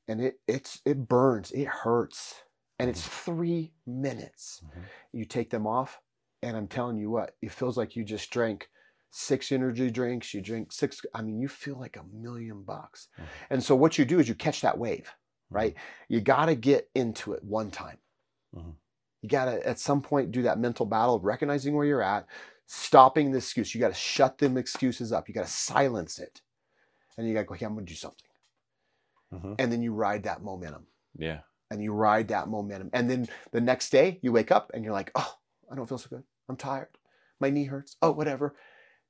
[0.09, 2.43] And it it's it burns, it hurts.
[2.81, 4.63] And it's three minutes.
[4.65, 4.83] Mhm.
[5.13, 6.01] You take them off,
[6.43, 8.69] and I'm telling you what, it feels like you just drank
[9.15, 10.33] six energy drinks.
[10.33, 13.09] You drink six, I mean, you feel like a million bucks.
[13.19, 13.25] Mhm.
[13.51, 15.15] And so what you do is you catch that wave,
[15.51, 15.75] right?
[16.09, 17.99] You got to get into it one time.
[18.57, 18.75] Mhm.
[19.21, 22.27] You got to, at some point, do that mental battle of recognizing where you're at,
[22.67, 23.75] stopping the excuse.
[23.75, 25.29] You got to shut them excuses up.
[25.29, 26.41] You got to silence it.
[27.19, 28.27] And you got to go, okay, I'm going to do something.
[29.33, 29.57] Mhm.
[29.59, 31.41] And then you ride that momentum Yeah.
[31.71, 32.89] and you ride that momentum.
[32.95, 35.39] And then the next day you wake up and you're like, oh,
[35.71, 36.25] I don't feel so good.
[36.49, 36.97] I'm tired.
[37.41, 37.97] My knee hurts.
[38.03, 38.55] Oh, whatever.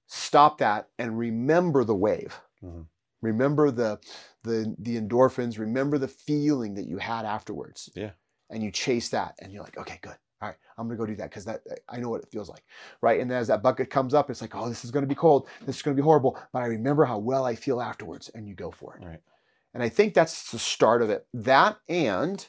[0.06, 2.40] Stop that and remember the wave.
[2.62, 2.86] Mhm.
[3.20, 4.00] Remember the
[4.42, 5.58] the the endorphins.
[5.58, 7.90] Remember the feeling that you had afterwards.
[7.94, 8.10] Yeah.
[8.50, 10.16] And you chase that, and you're like, okay, good.
[10.42, 12.64] All right, I'm gonna go do that because that I know what it feels like,
[13.00, 13.20] right?
[13.20, 15.48] And then as that bucket comes up, it's like, oh, this is gonna be cold.
[15.64, 16.38] This is gonna be horrible.
[16.52, 19.06] But I remember how well I feel afterwards, and you go for it.
[19.06, 19.20] Right.
[19.72, 21.26] And I think that's the start of it.
[21.32, 22.46] That and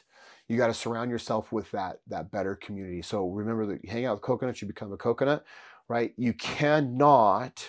[0.48, 3.00] you got to surround yourself with that that better community.
[3.00, 5.44] So remember that you hang out with coconuts, you become a coconut,
[5.88, 6.12] right?
[6.16, 7.66] You cannot,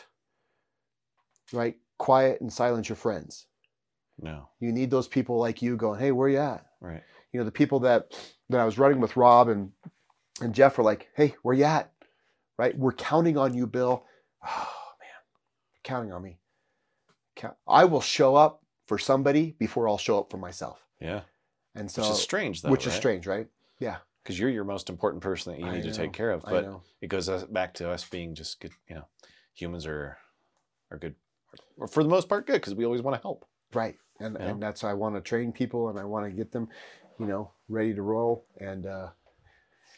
[1.53, 3.47] right, quiet and silence your friends.
[4.19, 4.49] No.
[4.59, 6.65] You need those people like you going, hey, where you at?
[6.79, 7.03] Right.
[7.33, 8.17] You know, the people that
[8.49, 9.71] that I was running with Rob and
[10.41, 11.91] and Jeff were like, hey, where you at?
[12.57, 12.77] Right?
[12.77, 14.05] We're counting on you, Bill.
[14.47, 15.09] Oh man,
[15.83, 16.37] counting on me.
[17.67, 20.85] I will show up for somebody before I'll show up for myself.
[21.01, 21.21] Yeah.
[21.73, 22.69] And so Which is strange, though.
[22.69, 23.47] which is strange, right?
[24.25, 26.43] Because you're your most important person that you I need to take care of.
[26.43, 26.67] But
[26.99, 28.71] it goes back to us being just good.
[28.89, 29.05] You know,
[29.53, 30.17] humans are
[30.89, 31.13] are good,
[31.77, 33.45] or for the most part, good because we always want to help.
[33.71, 33.97] Right.
[34.19, 34.49] And Yeah.
[34.49, 36.69] and that's I want to train people and I want to get them,
[37.19, 39.09] you know, ready to roll and uh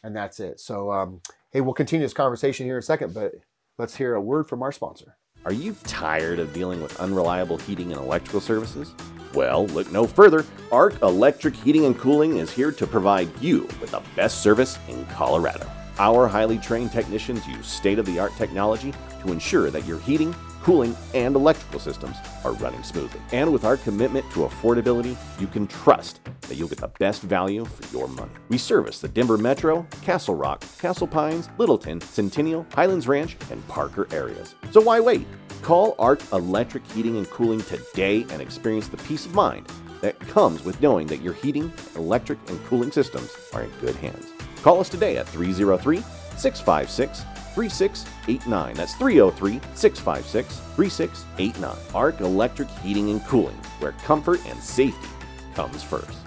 [0.04, 0.60] and that's it.
[0.60, 3.32] So um hey, we'll continue this conversation here in a second, but
[3.78, 5.16] let's hear a word from our sponsor.
[5.46, 8.94] Are you tired of dealing with unreliable heating and electrical services?
[9.34, 10.46] Well, look no further.
[10.72, 15.06] Ark Electric Heating and Cooling is here to provide you with the best service in
[15.08, 15.70] Colorado.
[16.00, 20.36] Our highly trained technicians use state of the art technology to ensure that your heating,
[20.62, 23.20] cooling, and electrical systems are running smoothly.
[23.32, 27.66] And with our commitment to affordability, you can trust that you'll get the best value
[27.66, 28.32] for your money.
[28.50, 34.08] We service the Denver Metro, Castle Rock, Castle Pines, Littleton, Centennial, Highlands Ranch, and Parker
[34.12, 34.56] areas.
[34.72, 35.26] So why wait?
[35.62, 39.68] Call Ark Electric Heating and Cooling today and experience the peace of mind
[40.02, 44.28] that comes with knowing that your heating, electric, and cooling systems are in good hands.
[44.62, 46.04] Call us today at 303
[46.38, 47.24] 656
[47.56, 48.76] 3689.
[48.76, 51.78] That's 303 656 3689.
[51.96, 55.08] Ark Electric Heating and Cooling, where comfort and safety
[55.56, 56.27] comes first.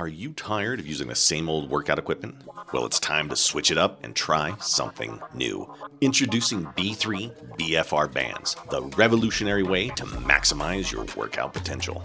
[0.00, 2.34] Are you tired of using the same old workout equipment?
[2.72, 5.70] Well, it's time to switch it up and try something new.
[6.00, 12.02] Introducing B3 BFR bands, the revolutionary way to maximize your workout potential.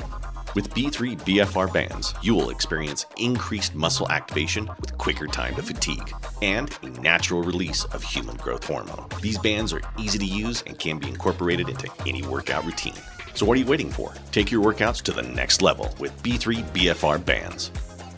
[0.56, 6.14] With B3 BFR bands, you will experience increased muscle activation with quicker time to fatigue
[6.42, 9.06] and a natural release of human growth hormone.
[9.22, 13.02] These bands are easy to use and can be incorporated into any workout routine.
[13.36, 14.14] So, what are you waiting for?
[14.32, 17.70] Take your workouts to the next level with B3 BFR bands.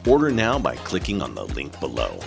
[0.07, 2.19] Order now by clicking on the link below.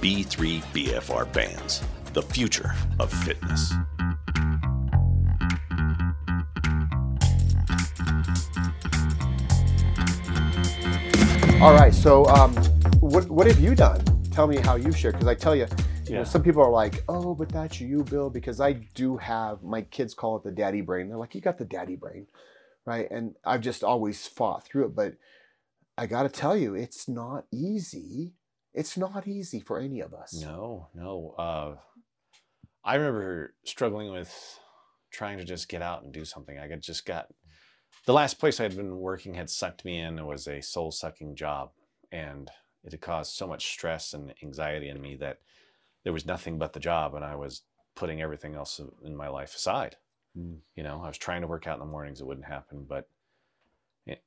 [0.00, 3.72] B3 BFR bands, the future of fitness.
[11.60, 11.92] All right.
[11.92, 12.54] So um
[13.00, 14.04] what what have you done?
[14.30, 15.66] Tell me how you've shared because I tell you,
[16.06, 19.62] you know, some people are like, "Oh, but that's you, Bill," because I do have
[19.62, 21.08] my kids call it the daddy brain.
[21.08, 22.26] They're like, "You got the daddy brain."
[22.86, 23.10] Right?
[23.10, 25.14] And I've just always fought through it, but
[25.96, 28.34] I got to tell you, it's not easy.
[28.74, 30.34] It's not easy for any of us.
[30.34, 31.34] No, no.
[31.38, 31.76] Uh,
[32.84, 34.58] I remember struggling with
[35.10, 36.58] trying to just get out and do something.
[36.58, 37.28] I got just got
[38.06, 40.18] the last place I had been working had sucked me in.
[40.18, 41.70] It was a soul sucking job,
[42.12, 42.50] and
[42.82, 45.38] it had caused so much stress and anxiety in me that
[46.04, 47.62] there was nothing but the job, and I was
[47.96, 49.96] putting everything else in my life aside.
[50.38, 50.58] Mm.
[50.76, 53.08] You know, I was trying to work out in the mornings; it wouldn't happen, but.
[54.06, 54.22] it-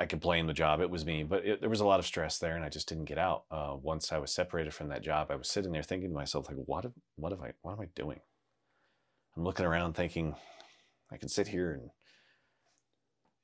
[0.00, 1.22] I could blame the job; it was me.
[1.22, 3.44] But it, there was a lot of stress there, and I just didn't get out.
[3.52, 6.48] Uh, once I was separated from that job, I was sitting there thinking to myself,
[6.48, 8.18] like, what, have, what have I, what am I doing?
[9.36, 10.34] I'm looking around, thinking,
[11.12, 11.90] I can sit here and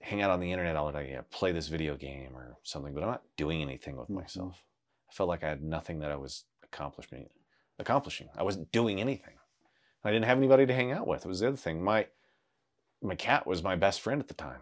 [0.01, 3.05] hang out on the internet all day, yeah, play this video game or something, but
[3.05, 4.17] I'm not doing anything with Mhm.
[4.17, 4.65] myself.
[5.09, 7.31] I felt like I had nothing that I was accomplishing.
[7.87, 8.29] Accomplishing.
[8.37, 9.35] I wasn't doing anything.
[10.05, 11.25] I didn't have anybody to hang out with.
[11.25, 11.83] It was the other thing.
[11.83, 12.07] My
[13.03, 14.61] my cat was my best friend at the time,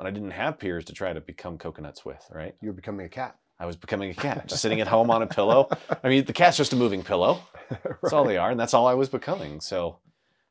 [0.00, 2.26] and I didn't have peers to try to become coconuts with.
[2.28, 2.56] Right?
[2.60, 3.36] You're becoming a cat.
[3.60, 5.68] I was becoming a cat, just sitting at home on a pillow.
[6.04, 7.40] I mean, the cat's just a moving pillow.
[7.70, 9.60] That's all they are, and that's all I was becoming.
[9.60, 9.98] So,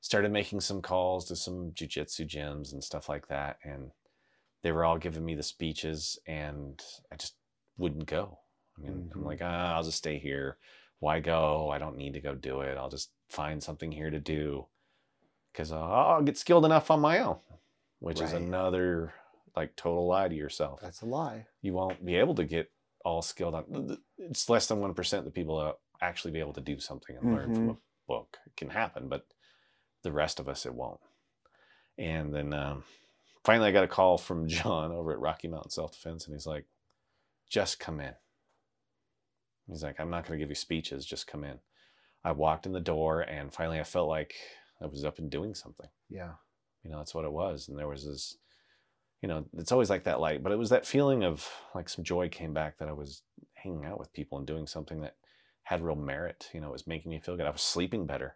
[0.02, 3.92] started making some calls to some jujitsu gyms and stuff like that, and
[4.64, 7.36] they were all giving me the speeches, and I just
[7.78, 8.40] wouldn't go.
[8.78, 9.26] I mean, I'm Mhm.
[9.26, 10.58] like, ah, I'll just stay here.
[11.06, 11.70] Why go?
[11.70, 12.80] I don't need to go do it.
[12.80, 14.66] I'll just find something here to do
[15.52, 17.38] because I'll get skilled enough on my own,
[18.00, 19.14] which is another
[19.56, 21.46] like total lie to yourself That's a lie.
[21.62, 22.72] you won't be able to get
[23.04, 24.00] all skilled on.
[24.18, 27.16] It's less than one percent of the people uh, actually be able to do something
[27.16, 27.78] and learn from a
[28.08, 28.38] book.
[28.48, 29.28] It can happen, but
[30.02, 31.02] the rest of us it won't.
[32.00, 32.84] And then um,
[33.44, 36.48] finally, I got a call from John over at Rocky Mountain Self Defense, and he's
[36.48, 36.66] like,
[37.48, 38.16] "Just come in."
[39.68, 41.06] He's like, "I'm not going to give you speeches.
[41.06, 41.60] Just come in."
[42.24, 44.34] I walked in the door, and finally, I felt like
[44.82, 45.88] I was up and doing something.
[46.10, 46.34] Yeah.
[46.84, 47.68] You know, that's what it was.
[47.70, 48.38] And there was this,
[49.22, 52.04] you know, it's always like that light, but it was that feeling of like some
[52.04, 53.22] joy came back that I was
[53.54, 55.16] hanging out with people and doing something that
[55.64, 56.50] had real merit.
[56.54, 57.46] You know, it was making me feel good.
[57.48, 58.36] I was sleeping better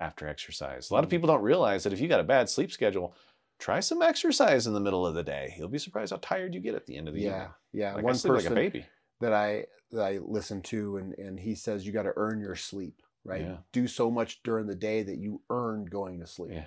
[0.00, 0.90] after exercise.
[0.90, 1.12] A lot of Mm.
[1.12, 3.14] people don't realize that if you got a bad sleep schedule,
[3.58, 5.54] try some exercise in the middle of the day.
[5.58, 7.28] You'll be surprised how tired you get at the end of the Yeah.
[7.36, 7.48] evening.
[7.72, 7.94] Yeah.
[7.94, 8.86] Like I One sleep like a baby.
[9.20, 12.56] That I that I listen to and and he says you got to earn your
[12.56, 13.42] sleep, right?
[13.42, 13.56] Yeah.
[13.72, 16.52] Do so much during the day that you earn going to sleep.
[16.52, 16.66] Yeah.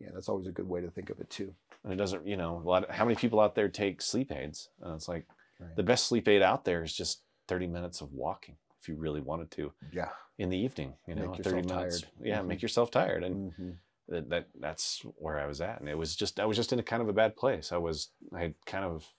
[0.00, 1.54] Yeah, that's always a good way to think of it too.
[1.82, 4.30] And it doesn't, you know, a lot of, how many people out there take sleep
[4.30, 4.68] aids?
[4.80, 5.26] And it's like
[5.60, 5.74] Right.
[5.74, 9.20] the best sleep aid out there is just 30 minutes of walking if you really
[9.20, 9.72] wanted to.
[9.92, 10.10] Yeah.
[10.38, 12.02] in the evening, you know, 30 minutes.
[12.02, 12.12] tired.
[12.22, 12.46] Yeah, Mhm.
[12.46, 13.24] make yourself tired.
[13.24, 13.70] And hmm
[14.06, 15.80] that, that that's where I was at.
[15.80, 17.72] And it was just I was just in a kind of a bad place.
[17.72, 19.12] I was I had kind of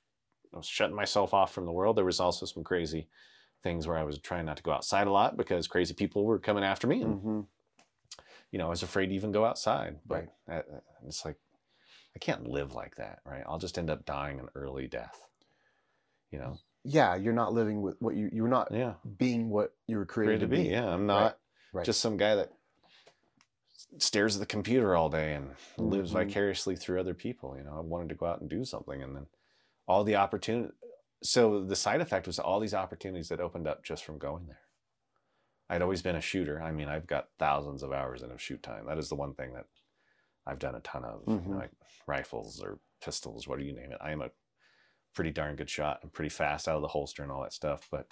[0.54, 1.96] I was shutting myself off from the world.
[1.96, 3.08] There was also some crazy
[3.62, 6.40] things where I was trying not to go outside a lot because crazy people were
[6.40, 7.42] coming after me and hmm
[8.52, 10.00] you know, I was afraid to even go outside.
[10.08, 10.30] But Right.
[10.48, 11.38] that- it's like
[12.16, 13.44] I can't live like that, right?
[13.48, 15.28] I'll just end up dying an early death.
[16.32, 16.58] You know.
[16.84, 18.96] Yeah, you're not living with what you you're not Yeah.
[19.18, 20.70] being what you were created, Created to be.
[20.70, 21.38] Yeah, I'm not
[21.72, 21.86] Right.
[21.86, 22.52] just some guy that
[24.00, 26.26] stares at the computer all day and lives Mhm.
[26.26, 27.56] vicariously through other people.
[27.58, 29.28] You know, I wanted to go out and do something, and then
[29.90, 30.72] all the opportunity.
[31.24, 34.62] So the side effect was all these opportunities that opened up just from going there.
[35.70, 36.62] I'd always been a shooter.
[36.62, 38.86] I mean, I've got thousands of hours in of shoot time.
[38.86, 39.66] That is the one thing that
[40.46, 41.48] I've done a ton of, you Mhm.
[41.48, 41.72] know, like
[42.08, 43.98] rifles or pistols, what do you name it.
[44.00, 44.32] I am a
[45.14, 47.88] pretty darn good shot and pretty fast out of the holster and all that stuff,
[47.92, 48.08] but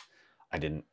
[0.52, 0.86] I didn't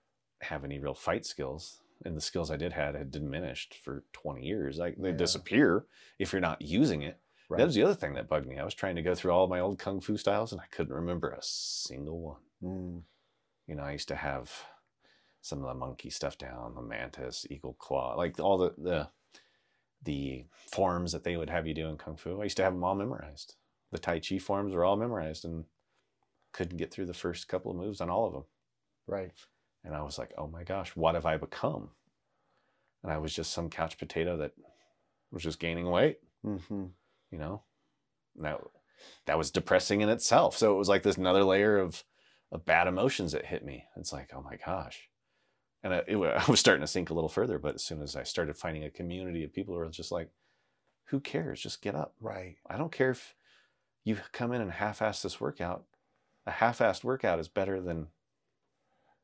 [0.42, 1.82] have any real fight skills.
[2.04, 4.78] And the skills I did had had diminished for 20 years.
[4.78, 5.16] Like they Yeah.
[5.16, 5.86] disappear
[6.18, 7.20] if you're not using it.
[7.48, 7.58] Right.
[7.58, 8.58] That was the other thing that bugged me.
[8.58, 10.94] I was trying to go through all my old kung fu styles and I couldn't
[10.94, 12.40] remember a single one.
[12.62, 13.02] Mm.
[13.66, 14.50] You know, I used to have
[15.42, 19.08] some of the monkey stuff down, the mantis, eagle claw, like all the the
[20.02, 22.40] the forms that they would have you do in kung fu.
[22.40, 23.56] I used to have them all memorized.
[23.92, 25.64] The tai chi forms were all memorized and
[26.52, 28.44] couldn't get through the first couple of moves on all of them.
[29.06, 29.32] Right.
[29.84, 31.90] And I was like, oh my gosh, what have I become?
[33.02, 34.52] And I was just some couch potato that
[35.30, 36.86] was just gaining weight, hmm
[37.34, 37.62] you know?
[38.36, 38.60] That
[39.26, 40.56] that was depressing in itself.
[40.56, 42.04] So it was like this another layer of
[42.52, 43.84] of bad emotions that hit me.
[43.96, 45.08] It's like, oh my gosh.
[45.82, 48.14] And I, it, I was starting to sink a little further, but as soon as
[48.16, 50.30] I started finding a community of people who were just like,
[51.06, 51.60] who cares?
[51.60, 52.14] Just get up.
[52.20, 52.56] Right.
[52.68, 53.34] I don't care if
[54.04, 55.84] you come in and half-ass this workout.
[56.46, 58.06] A half-assed workout is better than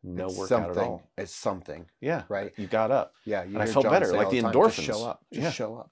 [0.03, 0.83] no it's workout something.
[0.83, 1.03] at all.
[1.17, 1.87] It's something.
[2.01, 2.53] Yeah, Right.
[2.57, 3.15] You got up.
[3.25, 3.45] Yeah.
[3.45, 5.25] You And I felt John better, like all the time, Just show up.
[5.33, 5.51] Just Yeah.
[5.51, 5.91] show up.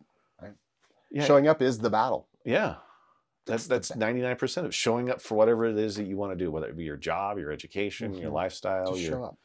[1.11, 2.29] Yeah, Showing up is the battle.
[2.45, 2.77] yeah.
[3.47, 5.97] That's That's that's the ba- ninety nine percent of showing up for whatever it is
[5.97, 8.35] that you want to do, whether it be your job, your education, your Mhm.
[8.35, 9.39] lifestyle, Just your, show up.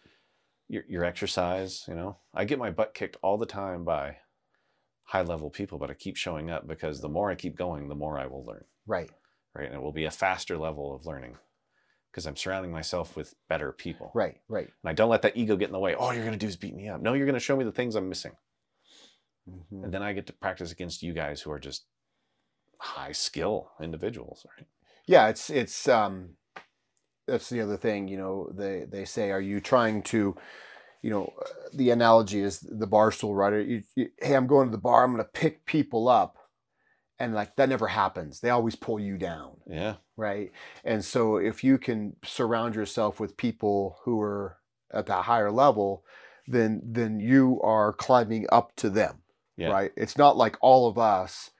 [0.67, 1.85] your your exercise.
[1.87, 4.17] You know, I get my butt kicked all the time by
[5.03, 7.95] high level people, but I keep showing up because the more I keep going, the
[7.95, 8.65] more I will learn.
[8.85, 9.09] Right.
[9.55, 11.37] Right, and it will be a faster level of learning
[12.11, 14.11] because I'm surrounding myself with better people.
[14.13, 14.41] Right.
[14.49, 14.67] Right.
[14.67, 15.93] and I don't let that ego get in the way.
[15.93, 16.99] All you're going to do is beat me up.
[17.01, 18.33] No, you're going to show me the things I'm missing.
[19.49, 19.83] Mhm.
[19.83, 21.85] and then I get to practice against you guys who are just
[22.79, 24.67] high skill individuals, right?
[25.05, 26.37] yeah it's it's um
[27.27, 30.35] that's the other thing you know they they say are you trying to
[31.01, 33.61] you know uh, the analogy is the bar stool rider.
[33.61, 36.37] You, you, hey i'm going to the bar i'm going to pick people up
[37.19, 38.39] and like that never happens.
[38.39, 39.57] They always pull you down.
[39.67, 40.51] Yeah, right?
[40.83, 44.57] And so if you can surround yourself with people who are
[44.93, 46.03] at that higher level
[46.47, 49.22] then then you are climbing up to them
[49.57, 49.69] Yeah.
[49.69, 51.51] right it's not like all of us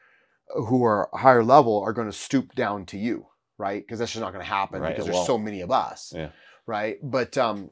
[0.68, 3.28] who are higher level are going to stoop down to you
[3.58, 5.72] right because that's just not going to happen Right, because it there's so many of
[5.72, 6.30] us Yeah.
[6.66, 7.70] right but um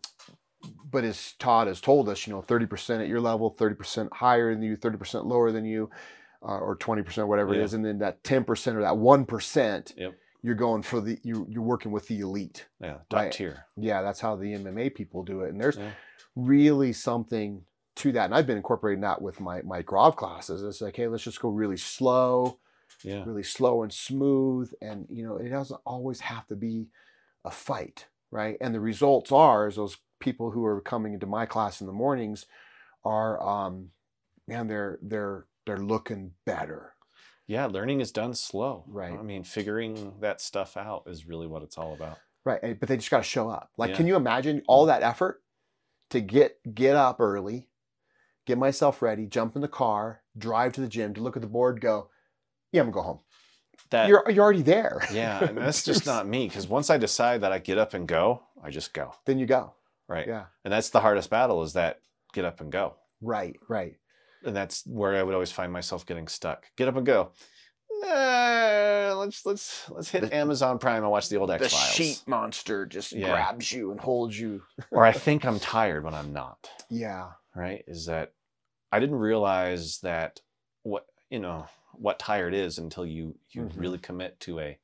[0.92, 4.62] but as todd has told us you know 30% at your level 30% higher than
[4.64, 5.90] you 30% lower than you
[6.44, 7.64] uh, or 20% whatever it Yeah.
[7.64, 10.14] is and then that 10% or that 1% Yep.
[10.44, 13.32] you're going for the you, you're working with the elite yeah, top Right.
[13.32, 13.66] tier.
[13.78, 15.92] yeah that's how the mma people do it and there's Yeah.
[16.36, 17.64] really something
[17.96, 21.08] to that and i've been incorporating that with my my Krav classes it's like hey
[21.08, 22.60] let's just go really slow
[23.04, 26.88] Yeah, really slow and smooth and you know it doesn't always have to be
[27.44, 31.46] a fight right and the results are is those people who are coming into my
[31.46, 32.46] class in the mornings
[33.04, 33.90] are um
[34.48, 36.94] man they're they're they're looking better
[37.48, 37.66] yeah.
[37.66, 38.86] Learning is done slow.
[38.88, 39.12] Right.
[39.12, 42.18] I mean, figuring that stuff out is really what it's all about.
[42.46, 42.80] Right.
[42.80, 43.72] But they just got to show up.
[43.78, 43.98] Like, Yeah.
[43.98, 45.44] can you imagine all that effort
[46.12, 47.68] to get get up early,
[48.46, 51.48] get myself ready, jump in the car, drive to the gym, to look at the
[51.48, 52.10] board, go,
[52.72, 53.20] yeah, I'm gonna go home.
[53.90, 55.02] That you're you're already there.
[55.12, 58.08] yeah, and that's just not me because once I decide that I get up and
[58.08, 59.14] go, I just go.
[59.26, 59.74] Then you go.
[60.08, 60.28] Right.
[60.28, 60.46] Yeah.
[60.64, 62.00] And that's the hardest battle is that
[62.34, 62.96] get up and go.
[63.22, 63.58] Right.
[63.70, 63.96] Right.
[64.44, 66.66] And that's where I would always find myself getting stuck.
[66.76, 67.32] Get up and go.
[68.02, 71.88] Nah, let's let's let's hit The- Amazon Prime and watch the old X Files.
[71.98, 73.28] The sheet monster just Yeah.
[73.32, 74.64] grabs you and holds you.
[74.92, 76.70] or I think I'm tired when I'm not.
[76.90, 77.32] Yeah.
[77.56, 77.84] Right?
[77.88, 78.34] Is that
[78.92, 80.42] I didn't realize that
[80.84, 83.80] what you know what tired is until you you Mhm.
[83.80, 84.78] really commit to a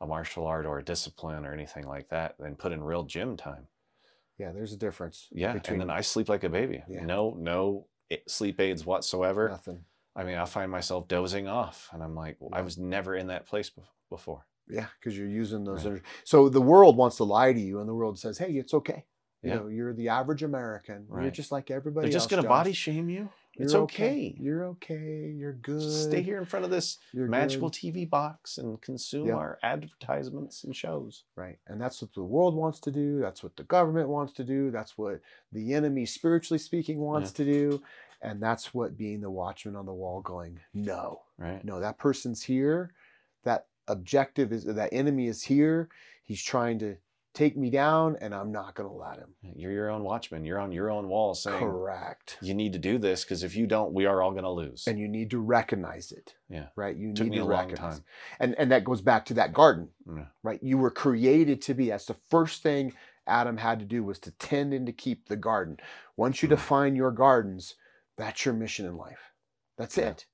[0.00, 3.36] a martial art or a discipline or anything like that, then put in real gym
[3.36, 3.66] time.
[4.38, 4.52] Yeah.
[4.52, 5.28] There's a difference.
[5.32, 6.82] Yeah, Between and then I sleep like a baby.
[6.88, 7.04] Yeah.
[7.04, 7.86] No, no
[8.28, 9.48] sleep aids whatsoever.
[9.48, 9.84] nothing.
[10.16, 13.46] I mean, I find myself dozing off, and I'm like, I was never in that
[13.46, 14.46] place bef- before.
[14.68, 15.84] Yeah, because you're using those.
[15.84, 15.90] Right.
[15.92, 16.04] energy.
[16.24, 19.04] So the world wants to lie to you, and the world says, "Hey, it's okay.
[19.42, 19.56] You Yeah.
[19.56, 21.06] know, you're the average American.
[21.20, 23.28] You're just like everybody They're just gonna body shame you.
[23.58, 24.34] It's You're okay.
[24.38, 25.30] You're okay.
[25.34, 25.80] You're good.
[25.80, 27.78] Just stay here in front of this You're magical good.
[27.78, 29.34] TV box and consume Yeah.
[29.36, 31.24] our advertisements and shows.
[31.36, 31.58] Right.
[31.66, 33.18] And that's what the world wants to do.
[33.20, 34.70] That's what the government wants to do.
[34.70, 35.20] That's what
[35.52, 37.82] the enemy, spiritually speaking, wants to do.
[38.22, 41.64] And that's what being the watchman on the wall going, no, Right?
[41.64, 42.92] no, that person's here.
[43.44, 45.88] That objective is that enemy is here.
[46.24, 46.96] He's trying to
[47.34, 49.28] take me down, and I'm not going to let him.
[49.54, 50.44] You're your own watchman.
[50.46, 52.38] You're on your own wall saying Correct.
[52.40, 54.86] you need to do this because if you don't, we are all going to lose.
[54.86, 56.34] And you need to recognize it.
[56.48, 56.68] Yeah.
[56.76, 56.96] Right.
[56.96, 57.98] You Took need me to a long recognize time.
[57.98, 58.04] it.
[58.40, 59.90] And and that goes back to that garden.
[60.08, 60.24] Yeah.
[60.42, 60.58] right?
[60.62, 61.90] You were created to be.
[61.90, 62.94] That's the first thing
[63.26, 65.78] Adam had to do was to tend and to keep the garden.
[66.16, 66.52] Once you Mhm.
[66.52, 67.74] define your gardens,
[68.16, 69.32] that's your mission in life.
[69.76, 70.10] That's Yeah.
[70.10, 70.26] it.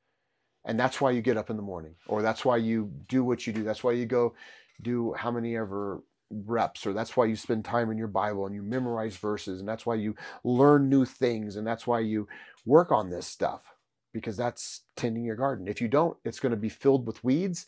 [0.64, 3.46] And that's why you get up in the morning, or that's why you do what
[3.46, 3.64] you do.
[3.64, 4.34] That's why you go
[4.80, 8.54] do how many ever reps, or that's why you spend time in your Bible and
[8.54, 10.14] you memorize verses, and that's why you
[10.44, 12.28] learn new things, and that's why you
[12.64, 13.74] work on this stuff
[14.12, 15.66] because that's tending your garden.
[15.66, 17.66] If you don't, it's going to be filled with weeds,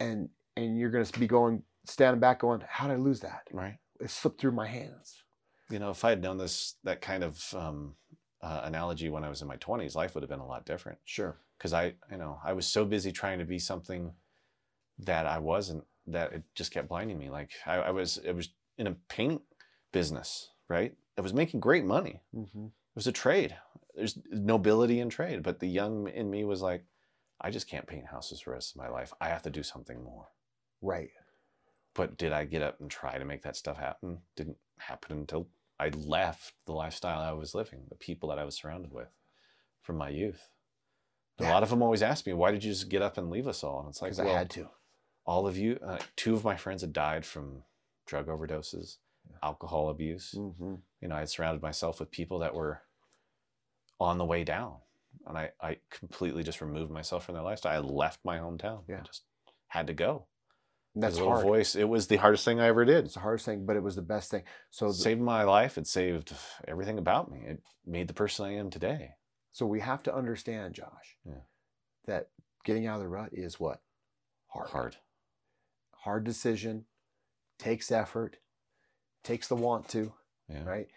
[0.00, 3.46] and and you're going to be going standing back going, how did I lose that?
[3.52, 3.78] Right.
[4.00, 5.22] It slipped through my hands.
[5.70, 7.94] You know, if I had known this, that kind of um,
[8.44, 10.98] uh, analogy when I was in my 20s, life would have been a lot different.
[11.04, 11.36] Sure.
[11.58, 14.12] because I, you know, I was so busy trying to be something
[14.98, 17.30] that I wasn't that it just kept blinding me.
[17.30, 19.40] Like I, I was, it was in a paint
[19.92, 20.94] business, right?
[21.16, 22.20] I was making great money.
[22.36, 22.66] Mm-hmm.
[22.66, 23.56] It was a trade.
[23.94, 26.84] There's nobility in trade, but the young in me was like,
[27.40, 29.12] I just can't paint houses for the rest of my life.
[29.20, 30.28] I have to do something more.
[30.82, 31.10] Right.
[31.94, 34.18] But did I get up and try to make that stuff happen?
[34.36, 38.54] Didn't happen until I left the lifestyle I was living, the people that I was
[38.56, 39.08] surrounded with
[39.82, 40.50] from my youth.
[41.40, 41.52] A Yeah.
[41.52, 43.64] lot of them always ask me, why did you just get up and leave us
[43.64, 43.80] all?
[43.80, 44.70] And it's like, Because I had to.
[45.26, 47.64] all of you, uh, two of my friends had died from
[48.06, 48.98] drug overdoses,
[49.28, 49.36] Yeah.
[49.42, 50.32] alcohol abuse.
[50.36, 50.76] Mm-hmm.
[51.00, 52.82] You know, I had surrounded myself with people that were
[54.00, 54.76] on the way down.
[55.26, 57.72] And I, I completely just removed myself from their lifestyle.
[57.72, 58.80] I left my hometown.
[58.88, 59.00] I Yeah.
[59.02, 59.22] just
[59.68, 60.26] had to go.
[60.96, 61.42] That's hard.
[61.44, 61.74] voice.
[61.74, 63.04] It was the hardest thing I ever did.
[63.04, 64.44] It's the hardest thing, but it was the best thing.
[64.70, 65.76] So, the, saved my life.
[65.76, 66.32] It saved
[66.68, 67.40] everything about me.
[67.46, 69.10] It made the person I am today.
[69.52, 71.42] so we have to understand, Josh, Yeah.
[72.06, 72.28] that
[72.64, 73.80] getting out of the rut is what
[74.48, 74.68] hard.
[74.70, 74.96] Hard.
[75.92, 76.84] Hard decision,
[77.58, 78.36] takes effort,
[79.22, 80.12] takes the want to.
[80.48, 80.64] Yeah.
[80.64, 80.88] right?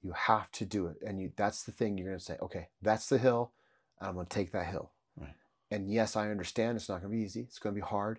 [0.00, 0.96] You have to do it.
[1.06, 3.52] And you that's the thing you're gonna say, okay, that's the hill,
[4.00, 4.92] and I'm gonna take that hill.
[5.16, 5.34] Right.
[5.70, 8.18] And yes, I understand it's not gonna be easy, it's gonna be hard,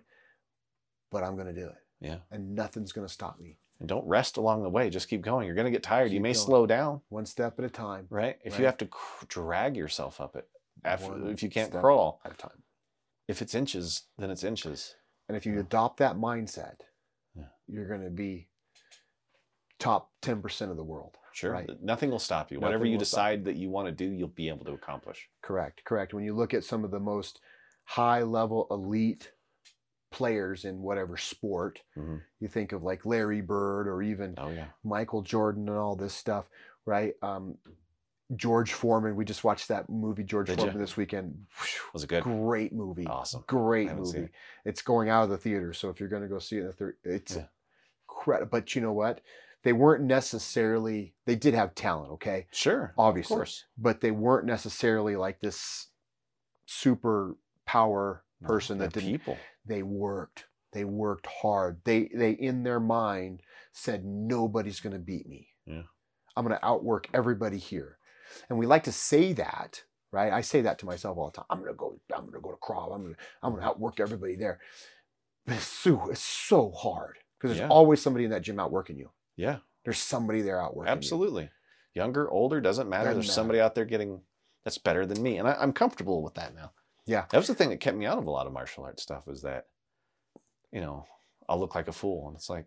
[1.10, 1.76] but I'm gonna do it.
[2.00, 2.18] Yeah.
[2.30, 3.58] And nothing's gonna stop me.
[3.78, 4.90] And don't rest along the way.
[4.90, 5.46] Just keep going.
[5.46, 6.12] You're going to get tired.
[6.12, 6.44] you may going.
[6.44, 8.06] slow down, One step at a time.
[8.10, 8.38] right?
[8.44, 8.60] If Right.
[8.60, 8.88] you have to
[9.26, 10.46] drag yourself up it,
[10.84, 12.62] after, One if you can't crawl, At a time.
[13.26, 14.96] if it's inches, then it's inches.
[15.28, 15.60] And if you Yeah.
[15.60, 16.80] adopt that mindset,
[17.34, 17.48] Yeah.
[17.66, 18.50] you're gonna be
[19.78, 21.16] top 10% of the world.
[21.32, 21.52] Sure.
[21.52, 21.70] Right.
[21.82, 22.60] Nothing will stop you.
[22.60, 25.30] Whatever you decide that you want to do, you'll be able to accomplish.
[25.42, 26.12] Correct, correct.
[26.12, 27.40] When you look at some of the most
[27.84, 29.32] high level elite
[30.10, 32.22] players in whatever sport, Mhm.
[32.40, 34.68] you think of like Larry Bird or even Oh, yeah.
[34.82, 36.48] Michael Jordan and all this stuff,
[36.84, 37.14] right?
[37.22, 37.58] Um,
[38.36, 39.16] George Foreman.
[39.16, 40.58] We just watched that movie, George Did?
[40.58, 41.46] Foreman, this weekend.
[41.92, 42.22] Was it good?
[42.22, 43.06] Great movie.
[43.06, 43.42] Awesome.
[43.46, 44.28] Great movie.
[44.64, 46.66] It's going out of the theater, so if you're going to go see it in
[46.66, 47.46] the theater, it's Yeah.
[48.08, 48.50] incredible.
[48.50, 49.20] But you know what?
[49.62, 51.14] They weren't necessarily.
[51.26, 52.94] They did have talent, okay, Sure.
[52.96, 53.66] obviously, Of course.
[53.76, 55.88] but they weren't necessarily like this
[56.66, 57.36] super
[57.66, 59.36] power person they're that didn't people.
[59.66, 63.42] They worked they worked hard they they in their mind
[63.72, 65.82] said nobody's going to beat me Yeah.
[66.36, 67.98] i'm going to outwork everybody here
[68.48, 69.82] and we like to say that
[70.12, 72.34] right i say that to myself all the time i'm going to go i'm going
[72.34, 74.60] to go to Krav i'm going to i'm going to outwork everybody there
[75.44, 77.68] but it's so it's so hard because there's Yeah.
[77.68, 79.10] always somebody in that gym outworking you.
[79.36, 80.96] Yeah, There's somebody there outworking you.
[80.96, 81.50] absolutely.
[81.94, 83.04] Younger, older, doesn't matter.
[83.06, 83.34] Doesn't There's matter.
[83.34, 84.20] somebody out there getting
[84.64, 86.72] that's better than me, and I, I'm comfortable with that now.
[87.10, 87.24] Yeah.
[87.30, 89.26] that was the thing that kept me out of a lot of martial arts stuff.
[89.26, 89.66] Was that,
[90.72, 91.04] you know,
[91.48, 92.66] I'll look like a fool, and it's like,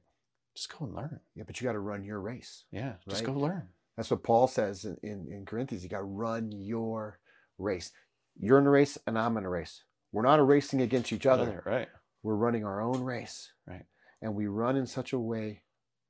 [0.55, 1.19] just go and learn.
[1.35, 2.65] Yeah, but you got to run your race.
[2.71, 3.69] Yeah, just go learn.
[3.97, 5.83] That's what Paul says in, in, in Corinthians.
[5.83, 7.19] You got to run your
[7.57, 7.91] race.
[8.39, 9.83] You're in a race and I'm in a race.
[10.11, 11.61] We're not racing against each other.
[11.65, 11.87] right?
[12.23, 13.51] We're running our own race.
[13.67, 13.85] Right.
[14.21, 15.63] And we run in such a way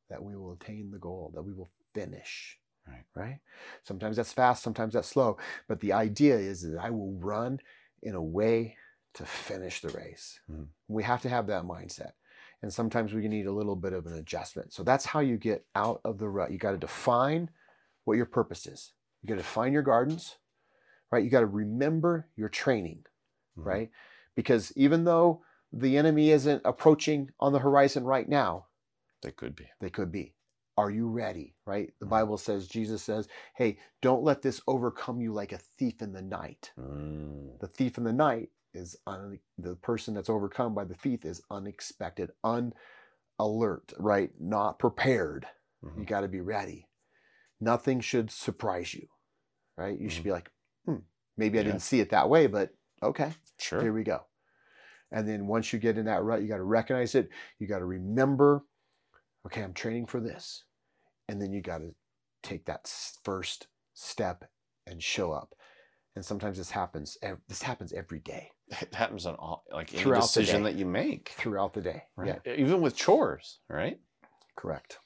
[0.10, 2.58] that we will attain the goal, that we will finish.
[2.88, 3.04] Right.
[3.16, 3.40] Right.
[3.84, 5.38] Sometimes that's fast, sometimes that's slow.
[5.68, 7.60] But the idea is that I will run
[8.04, 8.78] in a way
[9.16, 10.40] to finish the race.
[10.50, 10.68] Mhm.
[10.88, 12.14] We have to have that mindset.
[12.62, 14.72] And sometimes we need a little bit of an adjustment.
[14.74, 16.52] So that's how you get out of the rut.
[16.52, 17.50] You got to define
[18.06, 18.94] what your purpose is.
[19.22, 20.38] You got to define your gardens,
[21.12, 21.24] right?
[21.24, 23.06] You got to remember your training
[23.58, 23.66] Mhm.
[23.66, 23.92] right?
[24.36, 28.68] Because even though the enemy isn't approaching on the horizon right now,
[29.22, 29.70] They could be.
[29.80, 30.36] they could be.
[30.78, 31.56] Are you ready?
[31.66, 31.94] Right?
[32.00, 32.10] The Mhm.
[32.10, 36.22] Bible says, Jesus says, hey, don't let this overcome you like a thief in the
[36.22, 36.72] night.
[36.80, 41.26] Mm, The thief in the night is un- the person that's overcome by the thief
[41.26, 44.32] is unexpected, unalert, right?
[44.40, 45.48] Not prepared.
[45.84, 46.08] You mhm.
[46.08, 46.88] got to be ready.
[47.60, 49.08] Nothing should surprise you,
[49.78, 50.00] right?
[50.00, 50.52] You should be like,
[50.86, 50.98] hmm,
[51.38, 51.68] maybe I Mm-hmm.
[51.68, 51.72] Yeah.
[51.74, 53.32] didn't see it that way, but okay.
[53.60, 53.82] Sure.
[53.82, 54.26] Here we go.
[55.12, 57.30] And then once you get in that rut, you got to recognize it.
[57.60, 58.66] You got to remember,
[59.46, 60.64] okay, I'm training for this.
[61.28, 61.96] And then you got to
[62.42, 62.88] take that
[63.24, 64.46] first step
[64.88, 65.56] and show up.
[66.16, 67.18] And sometimes this happens.
[67.48, 70.86] This happens every day It happens on all like any Throughout the decision that you
[70.86, 71.30] make.
[71.30, 72.04] throughout the day.
[72.16, 72.40] Right.
[72.46, 74.00] Yeah, Even with chores, right?
[74.56, 75.00] correct.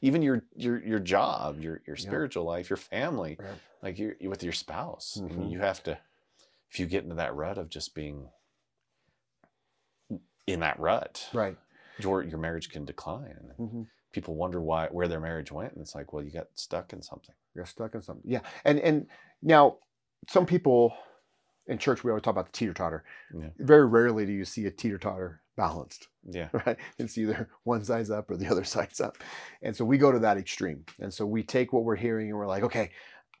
[0.00, 2.02] Even your your your job, your your Yeah.
[2.02, 3.38] spiritual life, your family,
[3.82, 5.18] like you're, you with your spouse.
[5.18, 5.52] I mean, Mhm.
[5.52, 5.98] you have to
[6.70, 8.30] if you get into that rut of just being
[10.46, 11.58] in that rut, Right.
[12.00, 13.34] Your your marriage can decline.
[13.58, 13.82] And hmm
[14.12, 15.72] people wonder why where their marriage went.
[15.74, 17.34] And it's like, well, you got stuck in something.
[17.54, 18.30] You're stuck in something.
[18.30, 18.40] Yeah.
[18.64, 19.06] And and
[19.42, 19.78] now
[20.28, 20.94] some people
[21.66, 23.04] in church we always talk about the teeter totter.
[23.38, 23.48] Yeah.
[23.58, 26.08] Very rarely do you see a teeter totter balanced.
[26.30, 26.48] Yeah.
[26.66, 26.78] right?
[26.98, 29.18] It's either one side's up or the other side's up.
[29.62, 30.84] And so we go to that extreme.
[31.00, 32.90] And so we take what we're hearing and we're like, okay,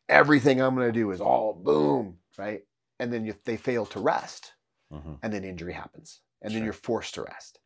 [0.08, 2.62] everything I'm going to do is all boom, right?
[2.98, 4.52] And then if they fail to rest,
[4.92, 7.58] hmm and then injury happens, and then you're forced to rest.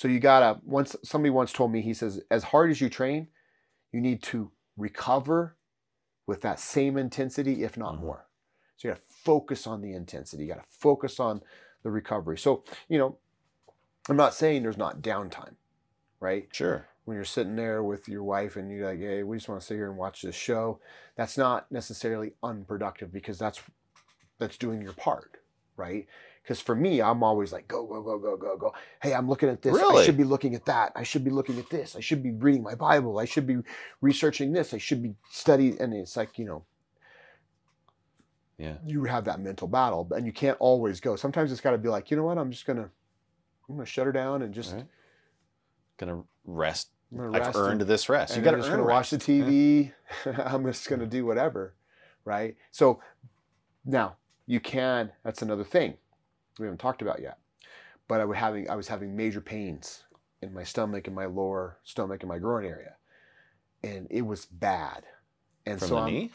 [0.00, 0.58] So you gotta.
[0.64, 3.28] Once somebody once told me, he says, as hard as you train,
[3.92, 5.58] you need to recover
[6.26, 8.00] with that same intensity, if not Mhm.
[8.00, 8.26] more.
[8.76, 10.44] So you gotta focus on the intensity.
[10.44, 11.42] You gotta focus on
[11.82, 12.38] the recovery.
[12.38, 13.18] So you know,
[14.08, 15.56] I'm not saying there's not downtime,
[16.18, 16.48] right?
[16.50, 16.86] Sure.
[17.04, 19.66] when you're sitting there with your wife and you're like, hey, we just want to
[19.66, 20.80] sit here and watch this show,
[21.16, 23.60] that's not necessarily unproductive because that's
[24.38, 25.38] that's doing your part,
[25.76, 26.06] right?
[26.42, 28.74] Because for me, I'm always like, go, go, go, go, go, go.
[29.02, 29.76] Hey, I'm looking at this.
[29.78, 30.92] I should be looking at that.
[30.96, 31.94] I should be looking at this.
[31.94, 33.18] I should be reading my Bible.
[33.18, 33.58] I should be
[34.00, 34.72] researching this.
[34.74, 35.80] I should be studying.
[35.80, 36.64] And it's like, you know,
[38.58, 38.74] Yeah.
[38.84, 41.14] you have that mental battle, and you can't always go.
[41.16, 42.38] Sometimes it's got to be like, you know what?
[42.38, 42.90] I'm just gonna,
[43.68, 44.86] I'm gonna shut her down and just Right.
[45.98, 46.88] Gonna rest.
[47.12, 48.36] I'm gonna I've rest earned and- this rest.
[48.36, 49.28] You got I'm to just gonna watch the rest.
[49.28, 49.44] Yeah.
[49.44, 49.92] TV.
[50.46, 51.74] I'm just gonna do whatever,
[52.24, 52.56] right?
[52.70, 53.00] So
[53.84, 54.16] now
[54.46, 55.12] you can.
[55.22, 55.94] That's another thing
[56.58, 57.38] we haven't talked about yet.
[58.08, 60.04] But I was having I was having major pains
[60.42, 62.96] in my stomach, in my lower stomach, in my groin area,
[63.82, 65.04] and it was bad.
[65.66, 66.32] And From so the I'm, knee.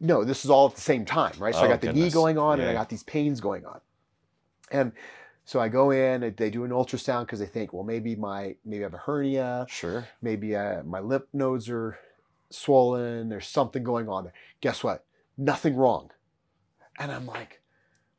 [0.00, 1.54] no, this is all at the same time, right?
[1.54, 3.80] So I Oh, got the knee going on, and I got these pains going on,
[4.70, 4.92] and
[5.44, 6.34] so I go in.
[6.36, 9.68] They do an ultrasound because they think, well, maybe my maybe I have a hernia
[9.68, 10.08] Sure.
[10.22, 11.98] maybe uh, my lymph nodes are
[12.50, 13.28] swollen.
[13.28, 14.32] There's something going on there.
[14.60, 15.04] Guess what?
[15.36, 16.10] Nothing wrong.
[16.98, 17.60] And I'm like,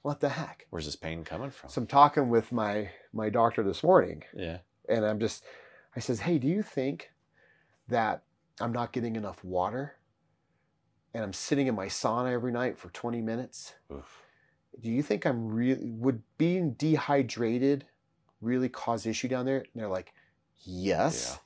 [0.06, 0.68] what the heck?
[0.70, 1.68] Where's this pain coming from?
[1.72, 4.60] So I'm talking with my my doctor this morning, yeah.
[4.88, 5.43] and I'm just,
[5.95, 7.10] I says, hey, do you think
[7.88, 8.22] that
[8.62, 9.95] I'm not getting enough water?
[11.16, 13.74] And I'm sitting in my sauna every night for 20 minutes.
[13.91, 14.22] Oof.
[14.80, 17.86] Do you think I'm really would being dehydrated
[18.41, 19.58] really cause issue down there?
[19.60, 20.14] And they're like,
[20.66, 21.39] yes.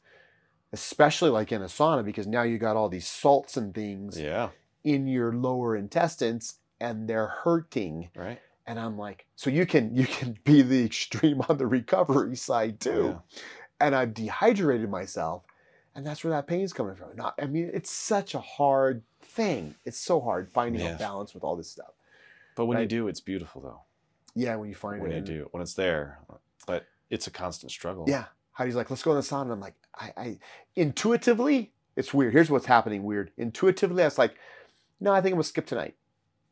[0.73, 4.49] Especially like in a sauna because now you got all these salts and things Yeah.
[4.83, 8.09] in your lower intestines and they're hurting.
[8.15, 8.39] Right.
[8.69, 12.79] And I'm like, so you can you can be the extreme on the recovery side
[12.79, 13.19] too.
[13.81, 15.43] And I've dehydrated myself,
[15.95, 17.15] and that's where that pain's coming from.
[17.15, 19.73] Not, I mean, it's such a hard thing.
[19.85, 20.95] It's so hard finding Yeah.
[20.95, 21.93] a balance with all this stuff.
[22.55, 23.81] But when you do, it's beautiful though.
[24.35, 25.13] Yeah, when you find When it.
[25.13, 26.19] you and- do, when it's there,
[26.67, 28.05] but it's a constant struggle.
[28.07, 28.25] Yeah.
[28.51, 29.51] Heidi's like, let's go in the sauna.
[29.53, 30.37] I'm like, I, I
[30.75, 32.33] intuitively, it's weird.
[32.33, 33.31] Here's what's happening weird.
[33.37, 34.35] Intuitively, I was like,
[34.99, 35.95] no, I think I'm gonna skip tonight.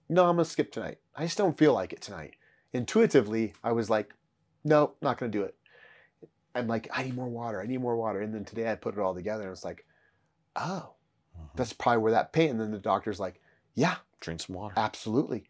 [0.10, 1.00] No, I'm gonna skip tonight.
[1.16, 2.36] I just don't feel like it tonight.
[2.74, 4.14] Intuitively, I was like,
[4.64, 5.56] no, not gonna do it.
[6.56, 7.62] I'm like, I need more water.
[7.62, 8.22] I need more water.
[8.22, 9.86] And then today I put it all together and it's like,
[10.56, 10.94] oh,
[11.38, 11.50] Mhm.
[11.56, 12.52] that's probably where that pain.
[12.52, 13.42] And then the doctor's like,
[13.76, 14.74] yeah, Drink some water.
[14.78, 15.44] absolutely.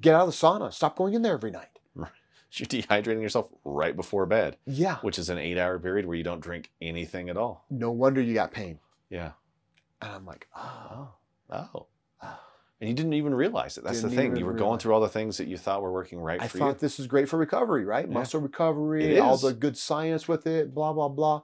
[0.00, 0.72] Get out of the sauna.
[0.72, 1.78] Stop going in there every night.
[1.96, 4.98] You're dehydrating yourself right before bed, Yeah.
[4.98, 7.64] which is an eight hour period where you don't drink anything at all.
[7.70, 8.78] No wonder you got pain.
[9.08, 9.32] Yeah.
[10.00, 11.14] And I'm like, oh,
[11.50, 11.86] Oh.
[12.80, 13.84] And you didn't even realize it.
[13.84, 14.36] That's Didn't the thing.
[14.36, 14.82] You were going realize.
[14.82, 16.78] through all the things that you thought were working right I for thought you.
[16.80, 18.06] this is great for recovery, right?
[18.06, 18.12] Yeah.
[18.14, 21.42] Muscle recovery, all the good science with it, blah, blah, blah.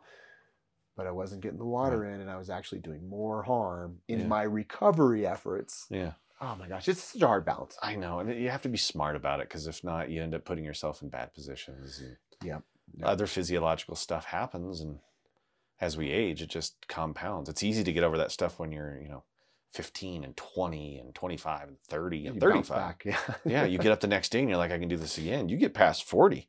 [0.97, 4.21] But I wasn't getting the water in and I was actually doing more harm in
[4.21, 4.27] Yeah.
[4.27, 5.87] my recovery efforts.
[5.89, 6.13] Yeah.
[6.43, 7.79] Oh my gosh, it's such a hard balance.
[7.83, 8.19] I know.
[8.19, 10.65] And you have to be smart about it because if not, you end up putting
[10.65, 12.01] yourself in bad positions.
[12.01, 12.63] And Yep.
[12.97, 13.07] Yep.
[13.07, 14.81] Other physiological stuff happens.
[14.81, 14.99] And
[15.81, 17.49] as we age, it just compounds.
[17.49, 19.23] It's easy to get over that stuff when you're, you know,
[19.75, 22.77] 15 and 20 and 25 and 30 and You 35.
[22.77, 23.03] back.
[23.05, 23.35] Yeah.
[23.45, 25.49] yeah, you get up the next day and you're like, I can do this again.
[25.49, 26.49] You get past 40,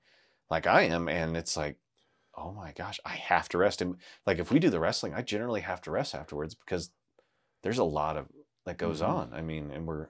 [0.50, 1.78] like I am, and it's like,
[2.36, 3.82] oh my gosh, I have to rest.
[3.82, 6.90] And like if we do the wrestling, I generally have to rest afterwards because
[7.62, 8.28] there's a lot of
[8.66, 9.08] that goes Mhm.
[9.10, 9.34] on.
[9.34, 10.08] I mean, and we're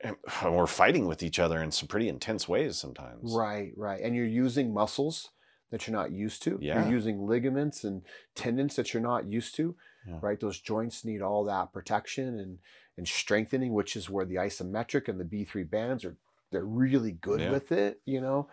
[0.04, 0.16] and
[0.56, 3.32] we're fighting with each other in some pretty intense ways sometimes.
[3.34, 4.00] Right, right.
[4.02, 5.30] And you're using muscles
[5.70, 6.58] that you're not used to.
[6.62, 6.82] Yeah.
[6.84, 8.02] You're using ligaments and
[8.34, 9.74] tendons that you're not used to.
[10.08, 10.18] Yeah.
[10.22, 10.40] Right.
[10.40, 12.58] Those joints need all that protection and
[12.96, 16.16] and strengthening, which is where the isometric and the B3 bands are
[16.50, 17.50] they're really good Yeah.
[17.50, 18.48] with it, you know.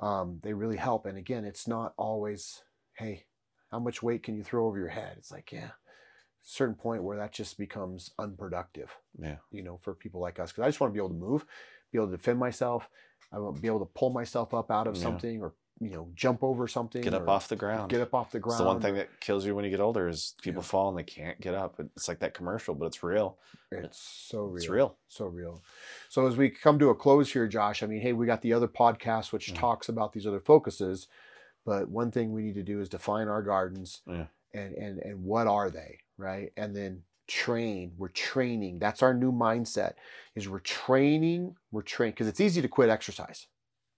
[0.00, 1.06] Um, they really help.
[1.06, 2.62] And again, it's not always,
[2.94, 3.26] hey,
[3.70, 5.14] how much weight can you throw over your head?
[5.18, 5.70] It's like, yeah,
[6.42, 9.36] certain point where that just becomes unproductive Yeah.
[9.52, 10.50] you know, for people like us.
[10.50, 11.46] Because I just want to be able to move,
[11.92, 12.88] be able to defend myself.
[13.30, 15.02] I want to be able to pull myself up out of Yeah.
[15.02, 17.02] something or, you know, jump over something.
[17.02, 17.90] Get up off the ground.
[17.90, 18.60] Get up off the It's ground.
[18.60, 20.66] the one thing that kills you when you get older is people Yeah.
[20.68, 21.80] fall and they can't get up.
[21.96, 23.38] It's like that commercial, but it's real.
[23.72, 24.56] It's so real.
[24.56, 24.96] It's real.
[25.08, 25.62] So real.
[26.08, 28.52] So as we come to a close here, Josh, I mean, hey, we got the
[28.52, 29.56] other podcast which Mhm.
[29.58, 31.08] talks about these other focuses,
[31.64, 34.26] but one thing we need to do is define our gardens Yeah.
[34.52, 36.52] and and and what are they, right?
[36.56, 37.94] And then train.
[37.98, 38.78] We're training.
[38.78, 39.94] That's our new mindset.
[40.36, 41.56] Is we're training.
[41.72, 43.48] We're training because it's easy to quit exercise.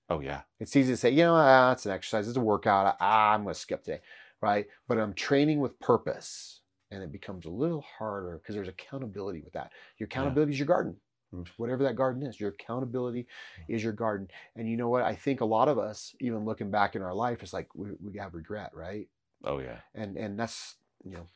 [0.08, 0.42] Oh yeah.
[0.60, 2.96] It's easy to say, you know, ah, it's an exercise, it's a workout.
[3.00, 4.00] Ah, I'm going to skip today,
[4.40, 4.66] right?
[4.88, 9.52] But I'm training with purpose, and it becomes a little harder because there's accountability with
[9.54, 9.72] that.
[9.98, 10.96] Your accountability is your garden,
[11.34, 11.48] Mm.
[11.56, 12.38] whatever that garden is.
[12.38, 13.26] Your accountability
[13.68, 14.28] is your garden.
[14.54, 15.02] And you know what?
[15.02, 17.90] I think a lot of us, even looking back in our life, it's like we,
[18.00, 19.08] we have regret, right?
[19.42, 19.80] Oh yeah.
[19.94, 21.26] And and that's you know,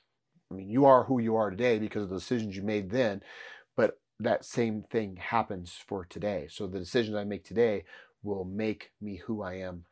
[0.50, 3.22] I mean, you are who you are today because of the decisions you made then,
[3.76, 6.46] but that same thing happens for today.
[6.50, 7.84] So the decisions I make today
[8.22, 9.84] will make me who I am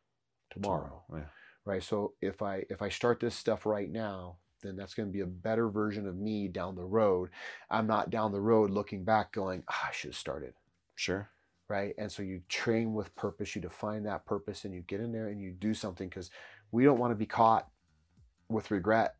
[0.50, 1.24] tomorrow, Yeah.
[1.64, 1.82] right?
[1.82, 5.20] So if I if I start this stuff right now, then that's going to be
[5.20, 7.30] a better version of me down the road.
[7.70, 10.54] I'm not down the road looking back going, ah, I should have started,
[10.96, 11.30] Sure.
[11.68, 11.94] right?
[11.96, 15.28] And so you train with purpose, you define that purpose, and you get in there
[15.28, 16.30] and you do something because
[16.72, 17.68] we don't want to be caught
[18.48, 19.14] with regret.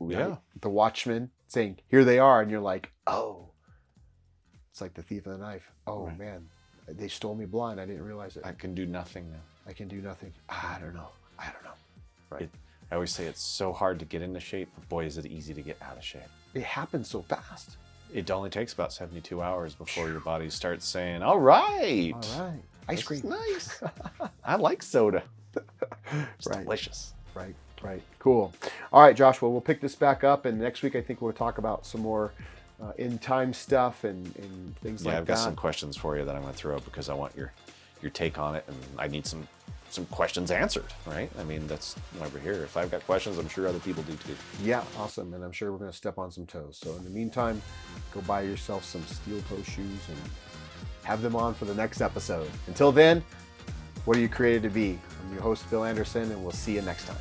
[0.00, 0.18] right?
[0.18, 0.36] Yeah.
[0.60, 3.52] The watchman saying, "Here they are," and you're like, "Oh."
[4.70, 5.70] It's like the thief of the knife.
[5.86, 6.18] Oh Right.
[6.18, 6.50] man,
[6.88, 7.80] they stole me blind.
[7.80, 8.42] I didn't realize it.
[8.46, 9.38] I can do nothing now.
[9.66, 10.32] I can do nothing.
[10.48, 11.08] I don't know.
[11.38, 11.70] I don't know.
[12.30, 12.42] Right.
[12.42, 12.50] It-
[12.90, 15.52] I always say it's so hard to get into shape, but boy, is it easy
[15.52, 16.22] to get out of shape.
[16.54, 17.78] It happens so fast.
[18.14, 22.12] It only takes about 72 hours before your body starts saying, All right.
[22.14, 22.62] All right.
[22.88, 23.22] Ice cream.
[23.24, 23.82] nice.
[24.44, 25.24] I like soda.
[26.38, 26.62] It's Right.
[26.62, 27.14] delicious.
[27.34, 27.56] Right.
[27.82, 28.02] Right.
[28.20, 28.52] Cool.
[28.92, 29.50] All right, Joshua.
[29.50, 32.32] We'll pick this back up, and next week I think we'll talk about some more
[32.82, 35.12] uh, in time stuff and, and things Yeah, like that.
[35.12, 35.42] Yeah, I've got that.
[35.44, 37.52] some questions for you that I'm going to throw up because I want your
[38.02, 39.48] your take on it, and I need some
[39.88, 40.92] some questions answered.
[41.06, 41.30] Right?
[41.38, 42.62] I mean, that's why we're here.
[42.64, 44.36] If I've got questions, I'm sure other people do too.
[44.62, 45.32] Yeah, awesome.
[45.34, 46.78] And I'm sure we're going to step on some toes.
[46.82, 47.62] So in the meantime,
[48.12, 50.18] go buy yourself some steel toe shoes and
[51.04, 52.50] have them on for the next episode.
[52.66, 53.24] Until then,
[54.04, 54.98] what are you created to be?
[55.24, 57.16] I'm your host, Bill Anderson, and we'll see you next time.